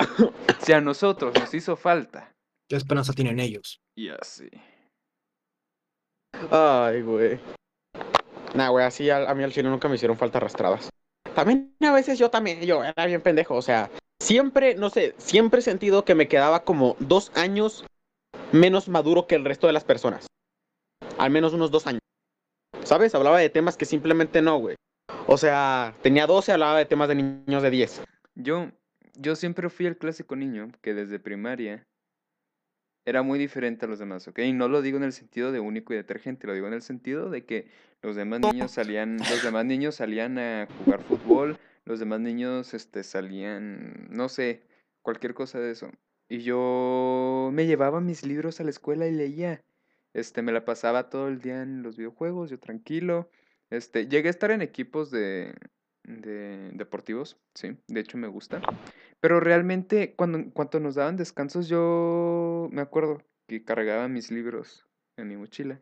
Si 0.59 0.73
a 0.73 0.81
nosotros 0.81 1.33
nos 1.39 1.53
hizo 1.53 1.75
falta, 1.75 2.33
¿Qué 2.69 2.75
esperanza 2.75 3.13
tienen 3.13 3.39
ellos? 3.39 3.79
y 3.95 4.09
así. 4.09 4.49
Ay, 6.51 7.01
güey. 7.03 7.39
Nah, 8.55 8.69
güey, 8.69 8.85
así 8.85 9.09
a, 9.09 9.29
a 9.29 9.35
mí 9.35 9.43
al 9.43 9.51
chile 9.53 9.69
nunca 9.69 9.87
me 9.87 9.95
hicieron 9.95 10.17
falta 10.17 10.39
arrastradas. 10.39 10.89
También 11.35 11.75
a 11.81 11.91
veces 11.93 12.17
yo 12.19 12.29
también, 12.29 12.61
yo 12.61 12.83
era 12.83 13.05
bien 13.05 13.21
pendejo, 13.21 13.55
o 13.55 13.61
sea, 13.61 13.89
siempre, 14.21 14.75
no 14.75 14.89
sé, 14.89 15.13
siempre 15.17 15.59
he 15.59 15.63
sentido 15.63 16.03
que 16.03 16.15
me 16.15 16.27
quedaba 16.27 16.63
como 16.63 16.95
dos 16.99 17.31
años 17.35 17.85
menos 18.51 18.89
maduro 18.89 19.27
que 19.27 19.35
el 19.35 19.45
resto 19.45 19.67
de 19.67 19.73
las 19.73 19.83
personas. 19.83 20.25
Al 21.17 21.29
menos 21.31 21.53
unos 21.53 21.71
dos 21.71 21.85
años. 21.87 22.01
¿Sabes? 22.87 23.13
Hablaba 23.13 23.37
de 23.39 23.49
temas 23.49 23.75
que 23.75 23.83
simplemente 23.83 24.41
no, 24.41 24.59
güey. 24.59 24.77
O 25.27 25.37
sea, 25.37 25.93
tenía 26.01 26.25
12, 26.25 26.53
hablaba 26.53 26.77
de 26.77 26.85
temas 26.85 27.09
de 27.09 27.15
niños 27.15 27.61
de 27.61 27.69
10. 27.69 28.01
Yo, 28.35 28.71
yo 29.19 29.35
siempre 29.35 29.69
fui 29.69 29.87
el 29.87 29.97
clásico 29.97 30.37
niño 30.37 30.71
que 30.81 30.93
desde 30.93 31.19
primaria 31.19 31.85
era 33.05 33.23
muy 33.23 33.39
diferente 33.39 33.85
a 33.85 33.89
los 33.89 33.99
demás, 33.99 34.25
¿ok? 34.29 34.39
Y 34.39 34.53
no 34.53 34.69
lo 34.69 34.81
digo 34.81 34.95
en 34.95 35.03
el 35.03 35.11
sentido 35.11 35.51
de 35.51 35.59
único 35.59 35.93
y 35.93 35.97
detergente, 35.97 36.47
lo 36.47 36.53
digo 36.53 36.67
en 36.67 36.73
el 36.75 36.81
sentido 36.81 37.29
de 37.29 37.45
que 37.45 37.67
los 38.01 38.15
demás 38.15 38.39
niños 38.39 38.71
salían, 38.71 39.17
los 39.17 39.43
demás 39.43 39.65
niños 39.65 39.95
salían 39.95 40.39
a 40.39 40.69
jugar 40.85 41.01
fútbol, 41.01 41.57
los 41.83 41.99
demás 41.99 42.21
niños 42.21 42.73
este, 42.73 43.03
salían, 43.03 44.07
no 44.09 44.29
sé, 44.29 44.63
cualquier 45.01 45.33
cosa 45.33 45.59
de 45.59 45.71
eso. 45.71 45.91
Y 46.29 46.39
yo 46.39 47.49
me 47.51 47.65
llevaba 47.65 47.99
mis 47.99 48.25
libros 48.25 48.61
a 48.61 48.63
la 48.63 48.69
escuela 48.69 49.07
y 49.07 49.11
leía. 49.11 49.61
Este, 50.17 50.41
me 50.41 50.51
la 50.51 50.65
pasaba 50.65 51.11
todo 51.11 51.27
el 51.27 51.39
día 51.39 51.61
en 51.61 51.83
los 51.83 51.95
videojuegos, 51.95 52.49
yo 52.49 52.57
tranquilo. 52.57 53.29
Este, 53.69 54.07
llegué 54.07 54.29
a 54.29 54.31
estar 54.31 54.49
en 54.49 54.63
equipos 54.63 55.11
de, 55.11 55.53
de 56.05 56.71
deportivos, 56.73 57.37
sí, 57.53 57.77
de 57.87 57.99
hecho 57.99 58.17
me 58.17 58.27
gusta. 58.27 58.59
Pero 59.19 59.39
realmente 59.39 60.15
cuando, 60.15 60.51
cuando 60.53 60.79
nos 60.79 60.95
daban 60.95 61.17
descansos 61.17 61.69
yo 61.69 62.67
me 62.71 62.81
acuerdo 62.81 63.21
que 63.47 63.63
cargaba 63.63 64.07
mis 64.07 64.31
libros 64.31 64.87
en 65.17 65.27
mi 65.27 65.37
mochila 65.37 65.79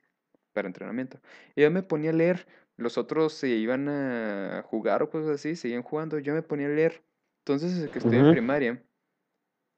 para 0.52 0.68
entrenamiento. 0.68 1.22
Y 1.56 1.62
yo 1.62 1.72
me 1.72 1.82
ponía 1.82 2.10
a 2.10 2.14
leer, 2.14 2.46
los 2.76 2.98
otros 2.98 3.32
se 3.32 3.48
iban 3.48 3.88
a 3.88 4.64
jugar 4.66 5.02
o 5.02 5.10
cosas 5.10 5.30
así, 5.30 5.56
seguían 5.56 5.82
jugando, 5.82 6.20
yo 6.20 6.34
me 6.34 6.42
ponía 6.42 6.68
a 6.68 6.72
leer. 6.72 7.06
Entonces 7.46 7.76
desde 7.76 7.90
que 7.90 8.00
estoy 8.00 8.18
en 8.18 8.32
primaria, 8.32 8.84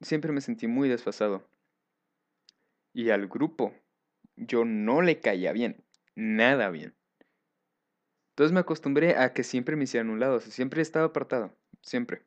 siempre 0.01 0.31
me 0.31 0.41
sentí 0.41 0.65
muy 0.65 0.89
desfasado. 0.89 1.47
Y 2.91 3.11
al 3.11 3.27
grupo, 3.27 3.75
yo 4.37 4.63
no 4.65 5.01
le 5.01 5.19
caía 5.19 5.51
bien, 5.51 5.83
nada 6.15 6.69
bien. 6.69 6.95
Entonces 8.29 8.53
me 8.53 8.59
acostumbré 8.59 9.17
a 9.17 9.33
que 9.33 9.43
siempre 9.43 9.75
me 9.75 9.83
hicieran 9.85 10.09
un 10.09 10.19
lado, 10.19 10.35
o 10.35 10.39
sea, 10.39 10.51
siempre 10.51 10.81
estaba 10.81 11.07
apartado, 11.07 11.55
siempre. 11.81 12.21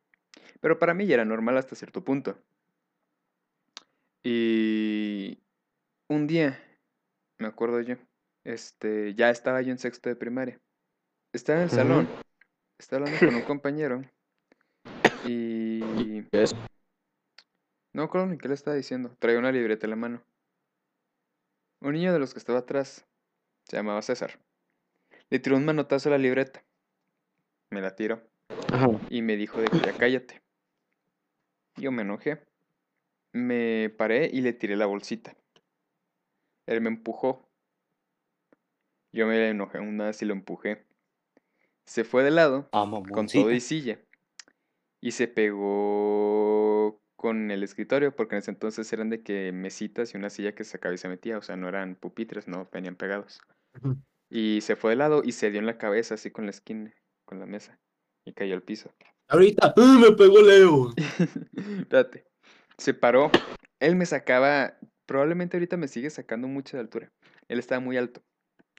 Pero 0.59 0.77
para 0.77 0.93
mí 0.93 1.07
ya 1.07 1.15
era 1.15 1.25
normal 1.25 1.57
hasta 1.57 1.75
cierto 1.75 2.03
punto. 2.03 2.37
Y 4.23 5.39
un 6.07 6.27
día, 6.27 6.61
me 7.39 7.47
acuerdo 7.47 7.81
yo, 7.81 7.95
este, 8.43 9.15
ya 9.15 9.29
estaba 9.29 9.61
yo 9.61 9.71
en 9.71 9.79
sexto 9.79 10.09
de 10.09 10.15
primaria. 10.15 10.59
Estaba 11.33 11.59
en 11.59 11.63
el 11.63 11.69
salón, 11.69 12.09
estaba 12.77 13.05
hablando 13.05 13.25
con 13.25 13.35
un 13.35 13.43
compañero 13.43 14.03
y 15.25 16.25
Es- 16.31 16.51
no 17.93 18.03
acuerdo 18.03 18.27
ni 18.27 18.37
qué 18.37 18.47
le 18.47 18.53
estaba 18.53 18.75
diciendo. 18.75 19.15
Traía 19.19 19.39
una 19.39 19.51
libreta 19.51 19.85
en 19.85 19.91
la 19.91 19.95
mano. 19.95 20.23
Un 21.81 21.93
niño 21.93 22.13
de 22.13 22.19
los 22.19 22.33
que 22.33 22.39
estaba 22.39 22.59
atrás 22.59 23.05
se 23.65 23.75
llamaba 23.75 24.01
César. 24.01 24.39
Le 25.29 25.39
tiró 25.39 25.57
un 25.57 25.65
manotazo 25.65 26.09
a 26.09 26.11
la 26.11 26.17
libreta. 26.17 26.63
Me 27.71 27.81
la 27.81 27.95
tiró 27.95 28.21
Ajá. 28.71 28.87
y 29.09 29.21
me 29.21 29.35
dijo 29.35 29.59
de 29.61 29.67
que 29.67 29.79
ya 29.79 29.97
cállate. 29.97 30.41
Yo 31.77 31.91
me 31.91 32.03
enojé. 32.03 32.43
Me 33.33 33.89
paré 33.97 34.29
y 34.31 34.41
le 34.41 34.53
tiré 34.53 34.75
la 34.75 34.85
bolsita. 34.85 35.35
Él 36.67 36.81
me 36.81 36.89
empujó. 36.89 37.49
Yo 39.11 39.25
me 39.25 39.49
enojé 39.49 39.79
una 39.79 40.07
vez 40.07 40.21
y 40.21 40.25
lo 40.25 40.33
empujé. 40.33 40.85
Se 41.85 42.03
fue 42.03 42.23
de 42.23 42.31
lado 42.31 42.69
con 43.11 43.27
todo 43.27 43.51
y 43.51 43.59
silla. 43.59 43.99
Y 44.99 45.11
se 45.11 45.27
pegó 45.27 47.01
con 47.21 47.51
el 47.51 47.61
escritorio, 47.61 48.15
porque 48.15 48.33
en 48.33 48.39
ese 48.39 48.49
entonces 48.49 48.91
eran 48.91 49.11
de 49.11 49.21
que 49.21 49.51
mesitas 49.51 50.11
y 50.11 50.17
una 50.17 50.31
silla 50.31 50.55
que 50.55 50.63
se 50.63 50.71
sacaba 50.71 50.95
y 50.95 50.97
se 50.97 51.07
metía, 51.07 51.37
o 51.37 51.43
sea, 51.43 51.55
no 51.55 51.69
eran 51.69 51.93
pupitres, 51.93 52.47
no 52.47 52.67
venían 52.73 52.95
pegados. 52.95 53.39
Y 54.27 54.61
se 54.61 54.75
fue 54.75 54.93
de 54.93 54.95
lado 54.95 55.21
y 55.23 55.33
se 55.33 55.51
dio 55.51 55.59
en 55.59 55.67
la 55.67 55.77
cabeza, 55.77 56.15
así 56.15 56.31
con 56.31 56.45
la 56.45 56.49
esquina, 56.49 56.91
con 57.23 57.39
la 57.39 57.45
mesa, 57.45 57.77
y 58.25 58.33
cayó 58.33 58.55
al 58.55 58.63
piso. 58.63 58.91
Ahorita, 59.27 59.71
¡uh, 59.77 59.99
me 59.99 60.13
pegó 60.13 60.41
Leo. 60.41 60.95
Espérate. 61.77 62.25
Se 62.79 62.95
paró. 62.95 63.29
Él 63.79 63.95
me 63.95 64.07
sacaba, 64.07 64.79
probablemente 65.05 65.57
ahorita 65.57 65.77
me 65.77 65.87
sigue 65.87 66.09
sacando 66.09 66.47
mucho 66.47 66.75
de 66.75 66.81
altura. 66.81 67.11
Él 67.49 67.59
estaba 67.59 67.81
muy 67.81 67.97
alto, 67.97 68.23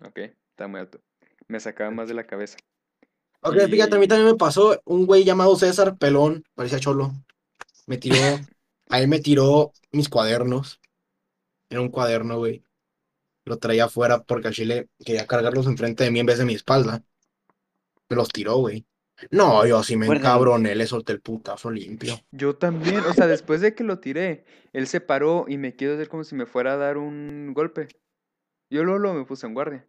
¿ok? 0.05 0.19
Estaba 0.51 0.67
muy 0.67 0.81
alto. 0.81 1.01
Me 1.47 1.61
sacaba 1.61 1.93
más 1.93 2.09
de 2.09 2.15
la 2.15 2.27
cabeza. 2.27 2.59
Ok, 3.43 3.55
fíjate, 3.71 3.95
a 3.95 3.99
mí 4.01 4.09
también 4.09 4.33
me 4.33 4.37
pasó 4.37 4.81
un 4.85 5.07
güey 5.07 5.23
llamado 5.23 5.55
César 5.55 5.97
Pelón, 5.97 6.43
parecía 6.57 6.81
cholo. 6.81 7.13
Me 7.93 7.99
tiró, 7.99 8.41
ahí 8.89 9.07
me 9.07 9.21
tiró 9.21 9.75
mis 9.91 10.09
cuadernos. 10.09 10.81
Era 11.69 11.83
un 11.83 11.91
cuaderno, 11.91 12.39
güey. 12.39 12.65
Lo 13.45 13.59
traía 13.59 13.85
afuera 13.85 14.23
porque 14.23 14.49
al 14.49 14.55
chile 14.55 14.89
quería 15.05 15.27
cargarlos 15.27 15.67
enfrente 15.67 16.03
de 16.03 16.11
mí 16.11 16.19
en 16.19 16.25
vez 16.25 16.39
de 16.39 16.47
mi 16.47 16.55
espalda. 16.55 17.05
Me 18.09 18.17
los 18.17 18.31
tiró, 18.31 18.57
güey. 18.57 18.87
No, 19.31 19.67
yo 19.67 19.77
así 19.77 19.95
me 19.99 20.07
encabroné, 20.07 20.75
le 20.75 20.87
solté 20.87 21.13
el 21.13 21.21
putazo 21.21 21.71
limpio. 21.71 22.19
Yo 22.31 22.57
también, 22.57 23.01
o 23.01 23.13
sea, 23.13 23.27
después 23.27 23.61
de 23.61 23.75
que 23.75 23.85
lo 23.85 23.99
tiré, 23.99 24.47
él 24.73 24.87
se 24.87 25.03
paró 25.03 25.45
y 25.47 25.59
me 25.59 25.77
quiso 25.77 25.93
hacer 25.93 26.09
como 26.09 26.25
si 26.25 26.35
me 26.35 26.47
fuera 26.47 26.73
a 26.73 26.77
dar 26.79 26.97
un 26.97 27.53
golpe. 27.53 27.89
Yo 28.71 28.85
luego 28.85 29.01
luego 29.01 29.19
me 29.19 29.27
puse 29.27 29.47
en 29.47 29.53
guardia. 29.53 29.87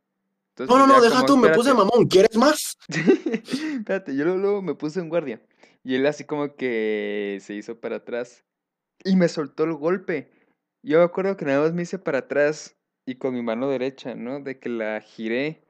Entonces, 0.50 0.76
No, 0.76 0.86
no, 0.86 0.94
no, 0.94 1.02
deja 1.02 1.22
como, 1.22 1.26
tú, 1.26 1.38
me 1.38 1.52
puse 1.52 1.74
mamón, 1.74 2.06
¿quieres 2.10 2.36
más? 2.36 2.78
Espérate, 2.90 4.14
yo 4.14 4.26
luego, 4.26 4.40
luego 4.40 4.62
me 4.62 4.76
puse 4.76 5.00
en 5.00 5.08
guardia. 5.08 5.42
Y 5.84 5.96
él 5.96 6.06
así 6.06 6.24
como 6.24 6.56
que 6.56 7.40
se 7.42 7.54
hizo 7.54 7.80
para 7.80 7.98
atrás. 7.98 8.46
Y 9.04 9.16
me 9.16 9.28
soltó 9.28 9.66
el 9.66 9.74
golpe. 9.74 10.32
Yo 10.82 11.00
me 11.00 11.06
acuerdo 11.06 11.38
que 11.38 11.46
nada 11.46 11.62
más 11.62 11.74
me 11.74 11.84
hice 11.84 12.00
para 12.00 12.20
atrás 12.20 12.78
y 13.06 13.16
con 13.16 13.34
mi 13.34 13.42
mano 13.42 13.70
derecha, 13.70 14.16
¿no? 14.16 14.40
De 14.40 14.60
que 14.60 14.70
la 14.70 15.00
giré 15.02 15.64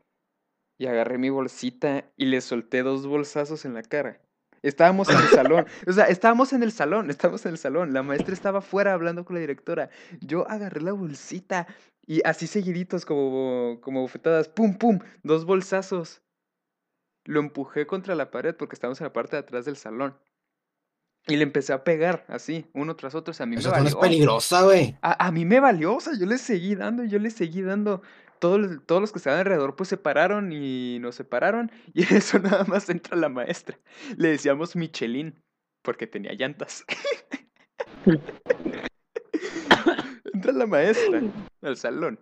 y 0.80 0.88
agarré 0.88 1.18
mi 1.18 1.30
bolsita 1.30 2.12
y 2.18 2.26
le 2.26 2.42
solté 2.42 2.84
dos 2.84 3.06
bolsazos 3.06 3.66
en 3.66 3.74
la 3.74 3.84
cara. 3.84 4.20
Estábamos 4.64 5.10
en 5.10 5.18
el 5.18 5.28
salón, 5.28 5.66
o 5.88 5.92
sea, 5.92 6.06
estábamos 6.06 6.54
en 6.54 6.64
el 6.64 6.72
salón, 6.72 7.10
estábamos 7.10 7.46
en 7.46 7.52
el 7.52 7.58
salón. 7.58 7.94
La 7.94 8.02
maestra 8.02 8.34
estaba 8.34 8.60
afuera 8.60 8.94
hablando 8.94 9.26
con 9.26 9.36
la 9.36 9.42
directora. 9.42 9.90
Yo 10.22 10.50
agarré 10.50 10.82
la 10.82 10.94
bolsita 10.94 11.68
y 12.08 12.22
así 12.26 12.48
seguiditos 12.48 13.06
como, 13.06 13.80
como 13.82 14.02
bofetadas, 14.02 14.48
pum, 14.50 14.78
pum, 14.78 15.00
dos 15.22 15.46
bolsazos. 15.46 16.23
Lo 17.26 17.40
empujé 17.40 17.86
contra 17.88 18.16
la 18.16 18.32
pared 18.32 18.56
porque 18.56 18.76
estábamos 18.76 19.00
en 19.02 19.06
la 19.06 19.14
parte 19.14 19.36
de 19.36 19.42
atrás 19.42 19.66
del 19.66 19.78
salón. 19.78 20.18
Y 21.26 21.38
le 21.38 21.44
empecé 21.44 21.72
a 21.72 21.86
pegar 21.86 22.26
así, 22.28 22.66
uno 22.74 22.98
tras 22.98 23.16
otro. 23.16 23.32
O 23.32 23.34
sea, 23.34 23.46
a 23.46 23.48
mí 23.48 23.56
me 23.56 23.62
Esa 23.62 23.70
zona 23.70 23.88
es 23.88 23.96
valió. 23.96 24.00
peligrosa, 24.02 24.64
güey. 24.64 24.98
A, 25.02 25.28
a 25.28 25.32
mí 25.32 25.46
me 25.46 25.62
valió, 25.62 25.96
o 25.96 26.00
sea, 26.02 26.14
yo 26.20 26.26
le 26.26 26.38
seguí 26.38 26.76
dando, 26.76 27.06
yo 27.06 27.18
le 27.20 27.30
seguí 27.30 27.62
dando. 27.62 28.02
Todos, 28.40 28.60
los- 28.60 28.86
todos 28.86 29.00
los 29.00 29.14
que 29.14 29.20
estaban 29.20 29.40
alrededor 29.40 29.78
pues 29.78 29.88
se 29.88 29.96
pararon 29.96 30.52
y 30.52 30.98
nos 31.00 31.16
separaron. 31.16 31.72
Y 31.94 32.04
en 32.04 32.18
eso 32.18 32.40
nada 32.40 32.66
más 32.66 32.90
entra 32.90 33.16
la 33.16 33.30
maestra. 33.30 33.80
Le 34.18 34.28
decíamos 34.30 34.76
Michelin, 34.76 35.42
porque 35.82 36.08
tenía 36.08 36.34
llantas. 36.34 36.84
entra 40.34 40.52
la 40.52 40.68
maestra 40.68 41.22
al 41.62 41.78
salón. 41.78 42.20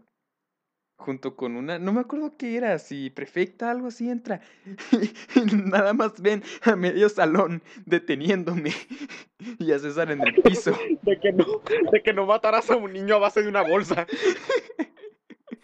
Junto 1.01 1.35
con 1.35 1.55
una, 1.55 1.79
no 1.79 1.93
me 1.93 2.01
acuerdo 2.01 2.37
qué 2.37 2.55
era, 2.55 2.77
si 2.77 3.09
prefecta, 3.09 3.71
algo 3.71 3.87
así 3.87 4.07
entra. 4.07 4.39
Y 5.35 5.55
nada 5.55 5.93
más 5.93 6.21
ven 6.21 6.43
a 6.61 6.75
medio 6.75 7.09
salón 7.09 7.63
deteniéndome. 7.85 8.71
Y 9.57 9.71
a 9.71 9.79
César 9.79 10.11
en 10.11 10.21
el 10.21 10.35
piso. 10.43 10.77
De 11.01 11.19
que 11.19 11.31
no, 11.31 11.63
de 11.91 12.03
que 12.03 12.13
no 12.13 12.27
mataras 12.27 12.69
a 12.69 12.75
un 12.75 12.93
niño 12.93 13.15
a 13.15 13.17
base 13.17 13.41
de 13.41 13.49
una 13.49 13.63
bolsa. 13.63 14.05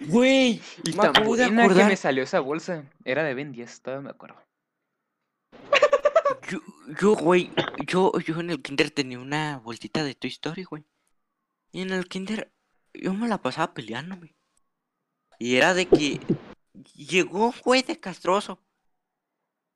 Güey, 0.08 0.60
Y 0.84 0.94
me 0.94 1.12
tan 1.12 1.24
buena 1.24 1.68
que 1.68 1.84
me 1.84 1.96
salió 1.96 2.24
esa 2.24 2.40
bolsa. 2.40 2.84
Era 3.06 3.24
de 3.24 3.36
Ben 3.36 3.52
10, 3.52 3.82
todavía 3.82 4.06
me 4.06 4.10
acuerdo. 4.10 4.38
Yo, 6.50 6.60
yo, 7.00 7.16
güey, 7.16 7.52
yo, 7.86 8.12
yo 8.20 8.40
en 8.40 8.50
el 8.50 8.64
kinder 8.64 8.90
tenía 8.90 9.20
una 9.20 9.60
bolsita 9.60 10.04
de 10.04 10.16
Toy 10.16 10.32
Story, 10.32 10.64
güey. 10.64 10.84
Y 11.72 11.82
en 11.82 11.92
el 11.92 12.08
kinder 12.08 12.52
yo 12.96 13.14
me 13.14 13.28
la 13.28 13.38
pasaba 13.38 13.76
peleándome. 13.76 14.37
Y 15.40 15.56
era 15.56 15.74
de 15.74 15.88
que 15.88 16.20
llegó 16.96 17.48
un 17.48 17.54
güey 17.64 17.84
de 17.84 18.00
castroso. 18.00 18.60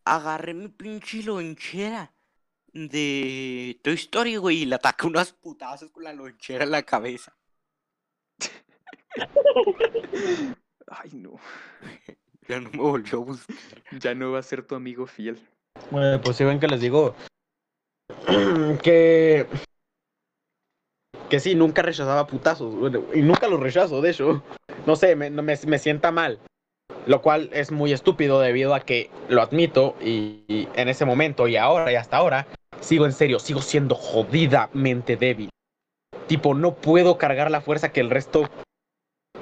Agarré 0.03 0.53
mi 0.53 0.67
pinche 0.67 1.23
lonchera 1.23 2.13
de 2.73 3.79
Toy 3.83 3.93
Story, 3.93 4.37
güey, 4.37 4.63
y 4.63 4.65
le 4.65 4.75
ataqué 4.75 5.07
unas 5.07 5.33
putazos 5.33 5.91
con 5.91 6.03
la 6.03 6.13
lonchera 6.13 6.63
en 6.63 6.71
la 6.71 6.83
cabeza. 6.83 7.35
Ay, 10.87 11.11
no. 11.13 11.39
Ya 12.47 12.59
no 12.59 12.69
me 12.71 12.79
volvió 12.79 13.19
a 13.19 13.23
buscar. 13.23 13.55
Ya 13.99 14.15
no 14.15 14.31
va 14.31 14.39
a 14.39 14.43
ser 14.43 14.65
tu 14.65 14.75
amigo 14.75 15.05
fiel. 15.05 15.39
Bueno, 15.89 16.19
pues 16.21 16.37
si 16.37 16.43
ven 16.43 16.59
que 16.59 16.67
les 16.67 16.81
digo 16.81 17.15
que 18.83 19.47
que 21.31 21.39
sí, 21.39 21.55
nunca 21.55 21.81
rechazaba 21.81 22.27
putazos, 22.27 22.75
y 23.13 23.21
nunca 23.21 23.47
los 23.47 23.61
rechazo, 23.61 24.01
de 24.01 24.09
hecho. 24.09 24.43
No 24.85 24.97
sé, 24.97 25.15
me, 25.15 25.29
me 25.29 25.79
sienta 25.79 26.11
mal. 26.11 26.39
Lo 27.05 27.21
cual 27.21 27.49
es 27.53 27.71
muy 27.71 27.93
estúpido 27.93 28.41
debido 28.41 28.75
a 28.75 28.81
que 28.81 29.09
lo 29.29 29.41
admito 29.41 29.95
y, 30.01 30.43
y 30.49 30.67
en 30.75 30.89
ese 30.89 31.05
momento 31.05 31.47
y 31.47 31.55
ahora 31.55 31.89
y 31.89 31.95
hasta 31.95 32.17
ahora 32.17 32.47
sigo 32.81 33.05
en 33.05 33.13
serio, 33.13 33.39
sigo 33.39 33.61
siendo 33.61 33.95
jodidamente 33.95 35.15
débil. 35.15 35.49
Tipo, 36.27 36.53
no 36.53 36.75
puedo 36.75 37.17
cargar 37.17 37.49
la 37.49 37.61
fuerza 37.61 37.93
que 37.93 38.01
el 38.01 38.09
resto 38.09 38.49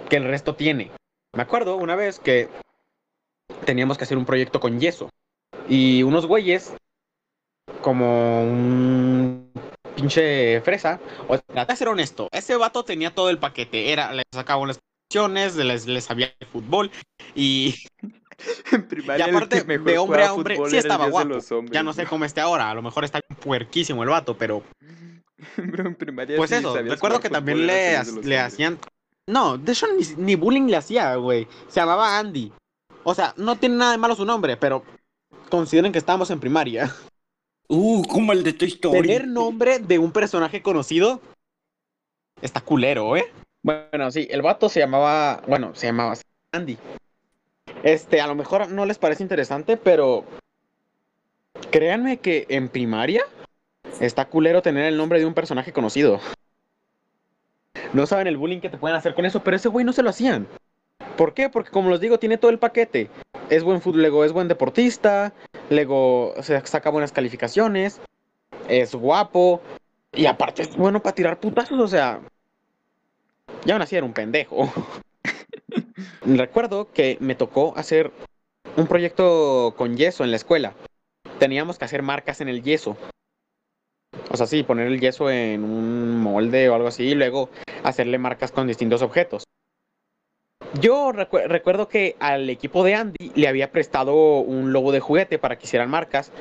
que 0.10 0.18
el 0.18 0.26
resto 0.26 0.54
tiene. 0.54 0.92
Me 1.36 1.42
acuerdo 1.42 1.76
una 1.76 1.96
vez 1.96 2.20
que 2.20 2.50
teníamos 3.66 3.98
que 3.98 4.04
hacer 4.04 4.18
un 4.18 4.26
proyecto 4.26 4.60
con 4.60 4.80
yeso. 4.80 5.10
Y 5.68 6.04
unos 6.04 6.28
güeyes, 6.28 6.76
como 7.82 8.44
un 8.44 9.52
pinche 10.00 10.62
fresa, 10.62 11.00
o 11.28 11.38
sea, 11.38 11.66
te 11.66 11.76
ser 11.76 11.88
honesto, 11.88 12.30
ese 12.32 12.56
vato 12.56 12.84
tenía 12.84 13.14
todo 13.14 13.30
el 13.30 13.38
paquete, 13.38 13.92
era, 13.92 14.14
les 14.14 14.26
sacaban 14.34 14.68
las 14.68 14.80
canciones, 15.10 15.56
les, 15.56 15.88
les 15.88 16.04
sabía 16.04 16.34
el 16.40 16.48
fútbol, 16.48 16.92
y 17.36 17.76
En 18.72 18.88
primaria 18.88 19.26
el 19.26 19.36
aparte, 19.36 19.64
de 19.64 19.98
hombre 19.98 20.24
a 20.24 20.34
hombre, 20.34 20.58
sí 20.70 20.78
estaba 20.78 21.08
guapo. 21.08 21.40
hombres, 21.52 21.72
ya 21.72 21.84
no 21.84 21.94
sé 21.94 22.06
cómo 22.06 22.26
esté 22.26 22.42
ahora, 22.42 22.70
a 22.70 22.74
lo 22.74 22.82
mejor 22.82 23.04
está 23.04 23.20
puerquísimo 23.22 24.04
el 24.04 24.10
vato, 24.10 24.38
pero 24.38 24.64
en 25.58 25.96
primaria 25.96 26.38
pues 26.38 26.50
sí 26.50 26.58
eso, 26.58 26.76
recuerdo 26.76 27.20
que 27.20 27.30
también 27.30 27.68
le, 27.68 28.00
le 28.24 28.40
hacían... 28.40 28.80
No, 29.28 29.58
de 29.58 29.74
hecho 29.74 29.88
ni, 29.94 30.04
ni 30.24 30.36
bullying 30.36 30.68
le 30.68 30.78
hacía, 30.78 31.16
güey. 31.16 31.48
Se 31.68 31.80
llamaba 31.80 32.18
Andy. 32.18 32.52
O 33.04 33.14
sea, 33.14 33.34
no 33.38 33.58
tiene 33.58 33.76
nada 33.76 33.92
de 33.92 34.00
malo 34.00 34.16
su 34.16 34.26
nombre, 34.26 34.58
pero 34.58 34.84
consideren 35.50 35.92
que 35.92 36.00
estábamos 36.00 36.32
en 36.32 36.40
primaria. 36.40 36.92
Uh, 37.72 38.04
como 38.08 38.34
el 38.34 38.44
de 38.44 38.54
Toy 38.54 38.68
Story. 38.70 39.02
Tener 39.02 39.28
nombre 39.28 39.78
de 39.78 40.00
un 40.00 40.12
personaje 40.12 40.62
conocido 40.64 41.22
está 42.42 42.62
culero, 42.62 43.16
¿eh? 43.16 43.32
Bueno, 43.62 44.10
sí, 44.10 44.28
el 44.32 44.42
vato 44.42 44.70
se 44.70 44.80
llamaba, 44.80 45.44
bueno, 45.48 45.76
se 45.76 45.86
llamaba 45.86 46.16
Andy. 46.52 46.78
Este, 47.84 48.22
a 48.22 48.28
lo 48.28 48.34
mejor 48.34 48.72
no 48.72 48.86
les 48.86 48.98
parece 48.98 49.22
interesante, 49.22 49.78
pero 49.78 50.24
créanme 51.70 52.18
que 52.18 52.48
en 52.50 52.70
primaria 52.70 53.24
está 54.00 54.26
culero 54.26 54.64
tener 54.64 54.86
el 54.86 54.98
nombre 54.98 55.20
de 55.20 55.26
un 55.28 55.36
personaje 55.36 55.72
conocido. 55.72 56.20
No 57.94 58.08
saben 58.08 58.26
el 58.26 58.38
bullying 58.38 58.62
que 58.62 58.70
te 58.70 58.78
pueden 58.78 58.98
hacer 58.98 59.14
con 59.14 59.26
eso, 59.26 59.44
pero 59.44 59.58
ese 59.58 59.70
güey 59.70 59.86
no 59.86 59.94
se 59.94 60.02
lo 60.02 60.10
hacían. 60.10 60.48
¿Por 61.18 61.34
qué? 61.36 61.50
Porque 61.50 61.70
como 61.70 61.92
les 61.92 62.00
digo, 62.00 62.18
tiene 62.18 62.38
todo 62.38 62.50
el 62.50 62.60
paquete. 62.60 63.10
Es 63.50 63.64
buen 63.64 63.82
fut- 63.82 63.96
luego 63.96 64.26
es 64.26 64.32
buen 64.32 64.48
deportista, 64.48 65.34
luego 65.70 66.34
se 66.42 66.60
saca 66.66 66.90
buenas 66.90 67.12
calificaciones, 67.12 68.00
es 68.68 68.94
guapo 68.96 69.62
y 70.14 70.26
aparte 70.26 70.64
es 70.64 70.76
bueno 70.76 71.02
para 71.02 71.16
tirar 71.16 71.40
putazos, 71.40 71.80
o 71.80 71.88
sea, 71.88 72.22
ya 73.66 73.74
aún 73.74 73.82
así 73.82 73.96
era 73.96 74.06
un 74.06 74.14
pendejo. 74.14 74.72
Recuerdo 76.26 76.92
que 76.92 77.18
me 77.20 77.36
tocó 77.36 77.74
hacer 77.76 78.12
un 78.78 78.88
proyecto 78.88 79.74
con 79.78 79.98
yeso 79.98 80.24
en 80.24 80.32
la 80.32 80.38
escuela. 80.38 80.74
Teníamos 81.40 81.78
que 81.78 81.86
hacer 81.86 82.02
marcas 82.02 82.42
en 82.42 82.50
el 82.50 82.64
yeso. 82.64 82.98
O 84.32 84.38
sea, 84.38 84.46
sí, 84.46 84.64
poner 84.64 84.88
el 84.88 85.00
yeso 85.00 85.30
en 85.30 85.64
un 85.64 86.20
molde 86.20 86.70
o 86.70 86.76
algo 86.76 86.88
así 86.88 87.04
y 87.04 87.16
luego 87.16 87.50
hacerle 87.84 88.18
marcas 88.18 88.52
con 88.52 88.68
distintos 88.68 89.02
objetos. 89.02 89.44
Yo 90.80 91.12
recu- 91.12 91.46
recuerdo 91.48 91.88
que 91.88 92.16
al 92.20 92.50
equipo 92.50 92.84
de 92.84 92.96
Andy 92.96 93.32
le 93.36 93.48
había 93.48 93.72
prestado 93.72 94.14
un 94.40 94.72
logo 94.72 94.92
de 94.92 95.00
juguete 95.00 95.40
para 95.40 95.58
que 95.58 95.66
hicieran 95.66 95.90
marcas 95.90 96.32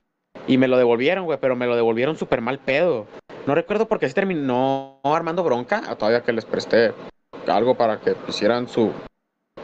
y 0.46 0.58
me 0.58 0.68
lo 0.68 0.76
devolvieron, 0.76 1.24
güey, 1.24 1.38
pero 1.40 1.56
me 1.56 1.66
lo 1.66 1.76
devolvieron 1.76 2.16
súper 2.16 2.40
mal 2.40 2.58
pedo. 2.58 3.06
No 3.46 3.54
recuerdo 3.54 3.88
por 3.88 3.98
qué 3.98 4.08
se 4.08 4.14
terminó 4.14 5.00
armando 5.02 5.42
bronca, 5.42 5.82
a 5.88 5.96
todavía 5.96 6.22
que 6.22 6.32
les 6.32 6.44
presté 6.44 6.92
algo 7.46 7.74
para 7.74 8.00
que 8.00 8.14
hicieran 8.28 8.68
su 8.68 8.92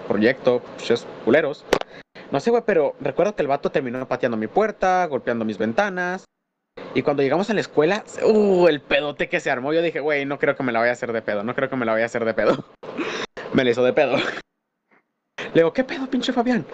proyecto, 0.08 0.60
pinches 0.78 1.06
culeros. 1.24 1.64
No 2.30 2.40
sé, 2.40 2.50
güey, 2.50 2.62
pero 2.64 2.94
recuerdo 3.00 3.36
que 3.36 3.42
el 3.42 3.48
vato 3.48 3.70
terminó 3.70 4.06
pateando 4.08 4.36
mi 4.38 4.46
puerta, 4.46 5.04
golpeando 5.06 5.44
mis 5.44 5.58
ventanas. 5.58 6.24
Y 6.94 7.02
cuando 7.02 7.22
llegamos 7.22 7.50
a 7.50 7.54
la 7.54 7.60
escuela, 7.60 8.04
uh, 8.24 8.66
el 8.68 8.80
pedote 8.80 9.28
que 9.28 9.40
se 9.40 9.50
armó, 9.50 9.72
yo 9.74 9.82
dije, 9.82 10.00
güey, 10.00 10.24
no 10.24 10.38
creo 10.38 10.56
que 10.56 10.62
me 10.62 10.72
la 10.72 10.78
vaya 10.80 10.90
a 10.92 10.94
hacer 10.94 11.12
de 11.12 11.22
pedo, 11.22 11.44
no 11.44 11.54
creo 11.54 11.68
que 11.68 11.76
me 11.76 11.84
la 11.84 11.92
vaya 11.92 12.04
a 12.04 12.06
hacer 12.06 12.24
de 12.24 12.32
pedo. 12.34 12.64
me 13.52 13.64
la 13.64 13.70
hizo 13.70 13.84
de 13.84 13.92
pedo. 13.92 14.16
Le 15.54 15.60
digo, 15.60 15.72
¿qué 15.72 15.84
pedo, 15.84 16.08
pinche 16.08 16.32
Fabián? 16.32 16.66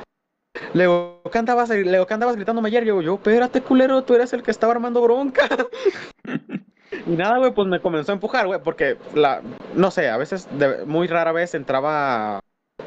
Le 0.73 0.85
digo, 0.85 1.21
¿qué 1.31 1.39
andabas, 1.39 1.69
le 1.69 1.83
digo, 1.83 2.07
¿qué 2.07 2.15
andabas 2.15 2.37
ayer? 2.65 2.85
Yo, 2.85 3.03
yo, 3.03 3.15
espérate, 3.17 3.61
culero, 3.61 4.03
tú 4.05 4.15
eres 4.15 4.33
el 4.33 4.43
que 4.43 4.51
estaba 4.51 4.73
armando 4.73 5.03
bronca. 5.03 5.47
y 7.07 7.11
nada, 7.11 7.37
güey, 7.37 7.53
pues 7.53 7.69
me 7.69 7.81
comenzó 7.81 8.13
a 8.13 8.15
empujar, 8.15 8.47
güey, 8.47 8.59
porque 8.63 8.97
la, 9.15 9.43
no 9.75 9.91
sé, 9.91 10.09
a 10.09 10.17
veces, 10.17 10.49
muy 10.87 11.09
rara 11.09 11.33
vez 11.33 11.55
entraba 11.55 12.41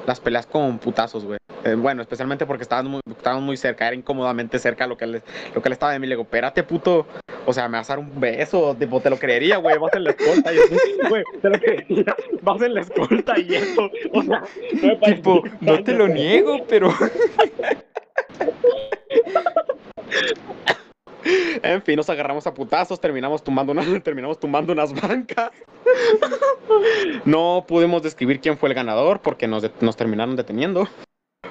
las 0.08 0.20
peleas 0.20 0.48
con 0.48 0.80
putazos, 0.80 1.26
güey. 1.26 1.38
Eh, 1.65 1.76
bueno, 1.76 2.02
especialmente 2.02 2.45
porque 2.45 2.63
estaban 2.63 2.88
muy, 2.88 3.02
muy 3.41 3.58
cerca, 3.58 3.88
era 3.88 3.95
incómodamente 3.95 4.60
cerca 4.60 4.86
lo 4.86 4.97
que 4.97 5.08
le, 5.08 5.21
lo 5.56 5.62
que 5.62 5.69
le 5.69 5.73
estaba 5.73 5.93
de 5.93 5.99
mí. 5.99 6.08
Le 6.08 6.15
digo, 6.15 6.23
espérate, 6.23 6.63
puto. 6.63 7.08
O 7.45 7.54
sea, 7.54 7.67
me 7.69 7.78
vas 7.78 7.89
a 7.89 7.93
dar 7.95 7.99
un 7.99 8.19
beso, 8.19 8.76
tipo, 8.78 8.99
te 9.02 9.10
lo 9.10 9.17
creería, 9.17 9.58
güey, 9.58 9.78
vas 9.78 9.93
en 9.93 10.04
la 10.04 10.12
escolta. 10.12 10.52
Y 10.54 10.56
yo, 10.58 10.62
güey, 11.10 11.23
te 11.41 11.49
lo 11.49 11.60
creería, 11.60 12.15
vas 12.41 12.62
en 12.62 12.73
la 12.73 12.82
escolta 12.82 13.39
y 13.39 13.56
eso. 13.56 13.89
O 14.13 14.21
sea, 14.23 14.43
no 14.82 14.88
me 14.88 14.95
parece 14.97 15.15
Tipo, 15.17 15.43
no 15.62 15.84
te 15.84 15.93
lo 15.93 16.08
niego, 16.08 16.65
pero 16.67 16.93
En 21.62 21.82
fin, 21.82 21.95
nos 21.95 22.10
agarramos 22.10 22.45
a 22.47 22.54
putazos, 22.54 22.99
terminamos 22.99 23.41
tumbando, 23.43 23.71
una- 23.71 23.84
terminamos 24.04 24.39
tumbando 24.39 24.73
unas 24.73 24.93
bancas. 24.93 25.52
No 27.23 27.63
pudimos 27.67 28.04
describir 28.04 28.41
quién 28.41 28.58
fue 28.58 28.67
el 28.69 28.76
ganador 28.76 29.21
porque 29.21 29.47
nos, 29.47 29.63
nos 29.82 29.95
terminaron 29.95 30.36
deteniendo. 30.36 30.88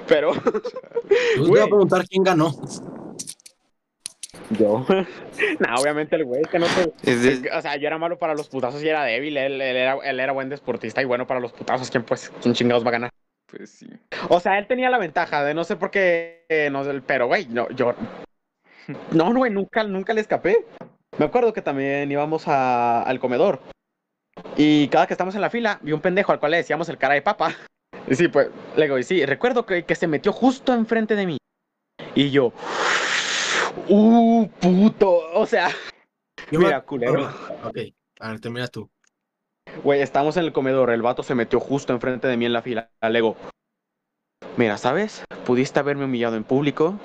Pero 0.07 0.33
Yo 0.33 1.47
voy 1.47 1.59
a 1.59 1.65
preguntar 1.65 2.05
quién 2.07 2.23
ganó. 2.23 2.51
yo. 4.51 4.85
nah, 5.59 5.75
obviamente 5.79 6.15
el 6.15 6.25
güey 6.25 6.43
que 6.43 6.59
no 6.59 6.65
te. 6.67 7.49
O 7.55 7.61
sea, 7.61 7.75
yo 7.77 7.87
era 7.87 7.97
malo 7.97 8.17
para 8.17 8.33
los 8.35 8.49
putazos 8.49 8.83
y 8.83 8.89
era 8.89 9.03
débil. 9.03 9.37
Él, 9.37 9.61
él 9.61 9.77
era, 9.77 9.97
él 10.03 10.19
era 10.19 10.31
buen 10.33 10.49
deportista 10.49 11.01
y 11.01 11.05
bueno 11.05 11.25
para 11.27 11.39
los 11.39 11.53
putazos. 11.53 11.89
¿Quién, 11.89 12.03
pues, 12.03 12.31
quién 12.41 12.53
chingados 12.53 12.83
va 12.83 12.89
a 12.89 12.91
ganar? 12.93 13.09
pues 13.47 13.69
sí. 13.69 13.87
O 14.29 14.39
sea, 14.39 14.57
él 14.57 14.65
tenía 14.67 14.89
la 14.89 14.97
ventaja 14.97 15.43
de 15.43 15.53
no 15.53 15.63
sé 15.63 15.75
por 15.75 15.91
qué. 15.91 16.45
eh, 16.49 16.69
no 16.71 16.83
sé, 16.83 17.01
pero, 17.05 17.27
güey, 17.27 17.45
no, 17.47 17.69
yo. 17.69 17.93
No, 19.11 19.33
güey, 19.33 19.49
nunca, 19.51 19.83
nunca 19.85 20.13
le 20.13 20.19
escapé. 20.21 20.65
Me 21.17 21.25
acuerdo 21.25 21.53
que 21.53 21.61
también 21.61 22.11
íbamos 22.11 22.47
a- 22.49 23.01
al 23.03 23.19
comedor. 23.19 23.61
Y 24.57 24.89
cada 24.89 25.07
que 25.07 25.13
estamos 25.13 25.35
en 25.35 25.41
la 25.41 25.49
fila, 25.49 25.79
vi 25.83 25.93
un 25.93 26.01
pendejo 26.01 26.31
al 26.33 26.39
cual 26.39 26.51
le 26.51 26.57
decíamos 26.57 26.89
el 26.89 26.97
cara 26.97 27.13
de 27.13 27.21
papa. 27.21 27.55
Y 28.07 28.15
sí, 28.15 28.27
pues, 28.27 28.49
le 28.75 28.83
digo, 28.83 28.97
y 28.99 29.03
sí, 29.03 29.25
recuerdo 29.25 29.65
que, 29.65 29.83
que 29.85 29.95
se 29.95 30.07
metió 30.07 30.31
justo 30.33 30.73
enfrente 30.73 31.15
de 31.15 31.25
mí. 31.25 31.37
Y 32.15 32.31
yo. 32.31 32.51
Uh, 33.87 34.47
puto. 34.59 35.11
O 35.33 35.45
sea. 35.45 35.69
Yo 36.51 36.59
me- 36.59 36.65
Mira, 36.65 36.81
culero. 36.81 37.25
Ok, 37.63 37.77
a 38.19 38.29
ver, 38.29 38.39
termina 38.39 38.67
tú. 38.67 38.89
Güey, 39.83 40.01
estamos 40.01 40.37
en 40.37 40.43
el 40.43 40.53
comedor. 40.53 40.91
El 40.91 41.01
vato 41.01 41.23
se 41.23 41.33
metió 41.33 41.59
justo 41.59 41.93
enfrente 41.93 42.27
de 42.27 42.37
mí 42.37 42.45
en 42.45 42.53
la 42.53 42.61
fila. 42.61 42.91
Le 43.01 43.13
digo, 43.13 43.35
mira, 44.57 44.77
¿sabes? 44.77 45.23
Pudiste 45.45 45.79
haberme 45.79 46.05
humillado 46.05 46.35
en 46.35 46.43
público. 46.43 46.99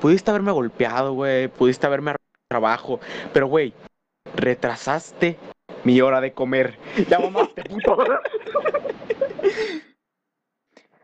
Pudiste 0.00 0.30
haberme 0.30 0.50
golpeado, 0.52 1.12
güey. 1.12 1.48
Pudiste 1.48 1.86
haberme 1.86 2.14
trabajo. 2.50 2.98
Pero, 3.32 3.46
güey, 3.46 3.72
retrasaste 4.34 5.36
mi 5.84 6.00
hora 6.00 6.20
de 6.20 6.32
comer. 6.32 6.76
Ya 7.08 7.18
mamaste, 7.20 7.62
puto. 7.64 7.98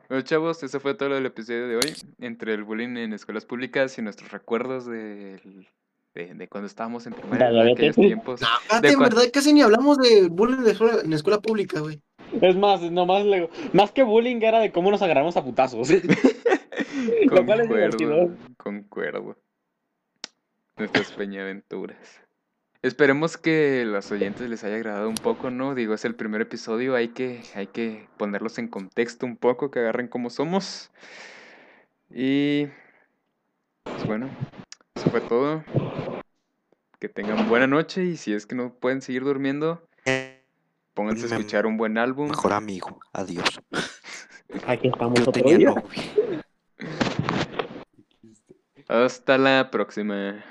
Bueno, 0.08 0.22
chavos, 0.22 0.62
eso 0.62 0.80
fue 0.80 0.94
todo 0.94 1.16
el 1.16 1.26
episodio 1.26 1.66
de 1.66 1.76
hoy. 1.76 1.94
Entre 2.20 2.52
el 2.54 2.62
bullying 2.64 2.96
en 2.96 3.12
escuelas 3.14 3.46
públicas 3.46 3.96
y 3.98 4.02
nuestros 4.02 4.30
recuerdos 4.30 4.86
del- 4.86 5.66
de, 6.14 6.32
de 6.34 6.48
cuando 6.48 6.66
estábamos 6.66 7.06
en 7.06 7.14
primaria, 7.14 7.48
en 7.48 7.54
vete. 7.56 7.72
aquellos 7.72 7.96
tiempos. 7.96 8.40
No, 8.40 8.46
espérate, 8.62 8.88
en 8.92 8.98
verdad 9.00 9.22
casi 9.32 9.52
ni 9.52 9.62
hablamos 9.62 9.98
de 9.98 10.28
bullying 10.28 10.58
en 10.58 10.68
escuela, 10.68 11.00
en 11.02 11.12
escuela 11.12 11.40
pública, 11.40 11.80
güey. 11.80 12.00
Es 12.40 12.56
más, 12.56 12.82
nomás 12.82 13.24
le 13.24 13.48
más 13.72 13.90
que 13.92 14.02
bullying 14.04 14.40
era 14.42 14.60
de 14.60 14.70
cómo 14.70 14.90
nos 14.90 15.02
agarramos 15.02 15.36
a 15.36 15.42
putazos. 15.44 15.88
Lo 15.90 17.44
cual 17.44 17.60
es 17.60 17.66
Concuerdo, 17.68 17.74
divertido. 17.74 18.36
concuerdo. 18.56 19.36
Nuestras 20.76 21.10
peñaventuras. 21.12 22.20
Esperemos 22.84 23.38
que 23.38 23.84
los 23.86 24.12
oyentes 24.12 24.46
les 24.50 24.62
haya 24.62 24.76
agradado 24.76 25.08
un 25.08 25.14
poco, 25.14 25.48
¿no? 25.48 25.74
Digo, 25.74 25.94
es 25.94 26.04
el 26.04 26.14
primer 26.14 26.42
episodio, 26.42 26.94
hay 26.94 27.08
que, 27.08 27.40
hay 27.54 27.66
que 27.66 28.06
ponerlos 28.18 28.58
en 28.58 28.68
contexto 28.68 29.24
un 29.24 29.38
poco, 29.38 29.70
que 29.70 29.78
agarren 29.78 30.06
cómo 30.06 30.28
somos. 30.28 30.90
Y 32.10 32.66
pues 33.84 34.06
bueno, 34.06 34.28
eso 34.94 35.08
fue 35.08 35.22
todo. 35.22 35.64
Que 36.98 37.08
tengan 37.08 37.48
buena 37.48 37.66
noche 37.66 38.04
y 38.04 38.18
si 38.18 38.34
es 38.34 38.44
que 38.44 38.54
no 38.54 38.74
pueden 38.74 39.00
seguir 39.00 39.24
durmiendo, 39.24 39.88
pónganse 40.92 41.24
a 41.24 41.38
escuchar 41.38 41.64
un 41.64 41.78
buen 41.78 41.96
álbum. 41.96 42.28
Mejor 42.28 42.52
amigo. 42.52 43.00
Adiós. 43.14 43.62
Aquí 44.66 44.88
estamos 44.88 45.18
Yo 45.20 45.30
otro 45.30 45.32
tenía 45.32 45.56
día. 45.56 45.70
novia. 45.70 46.44
Hasta 48.88 49.38
la 49.38 49.70
próxima. 49.70 50.44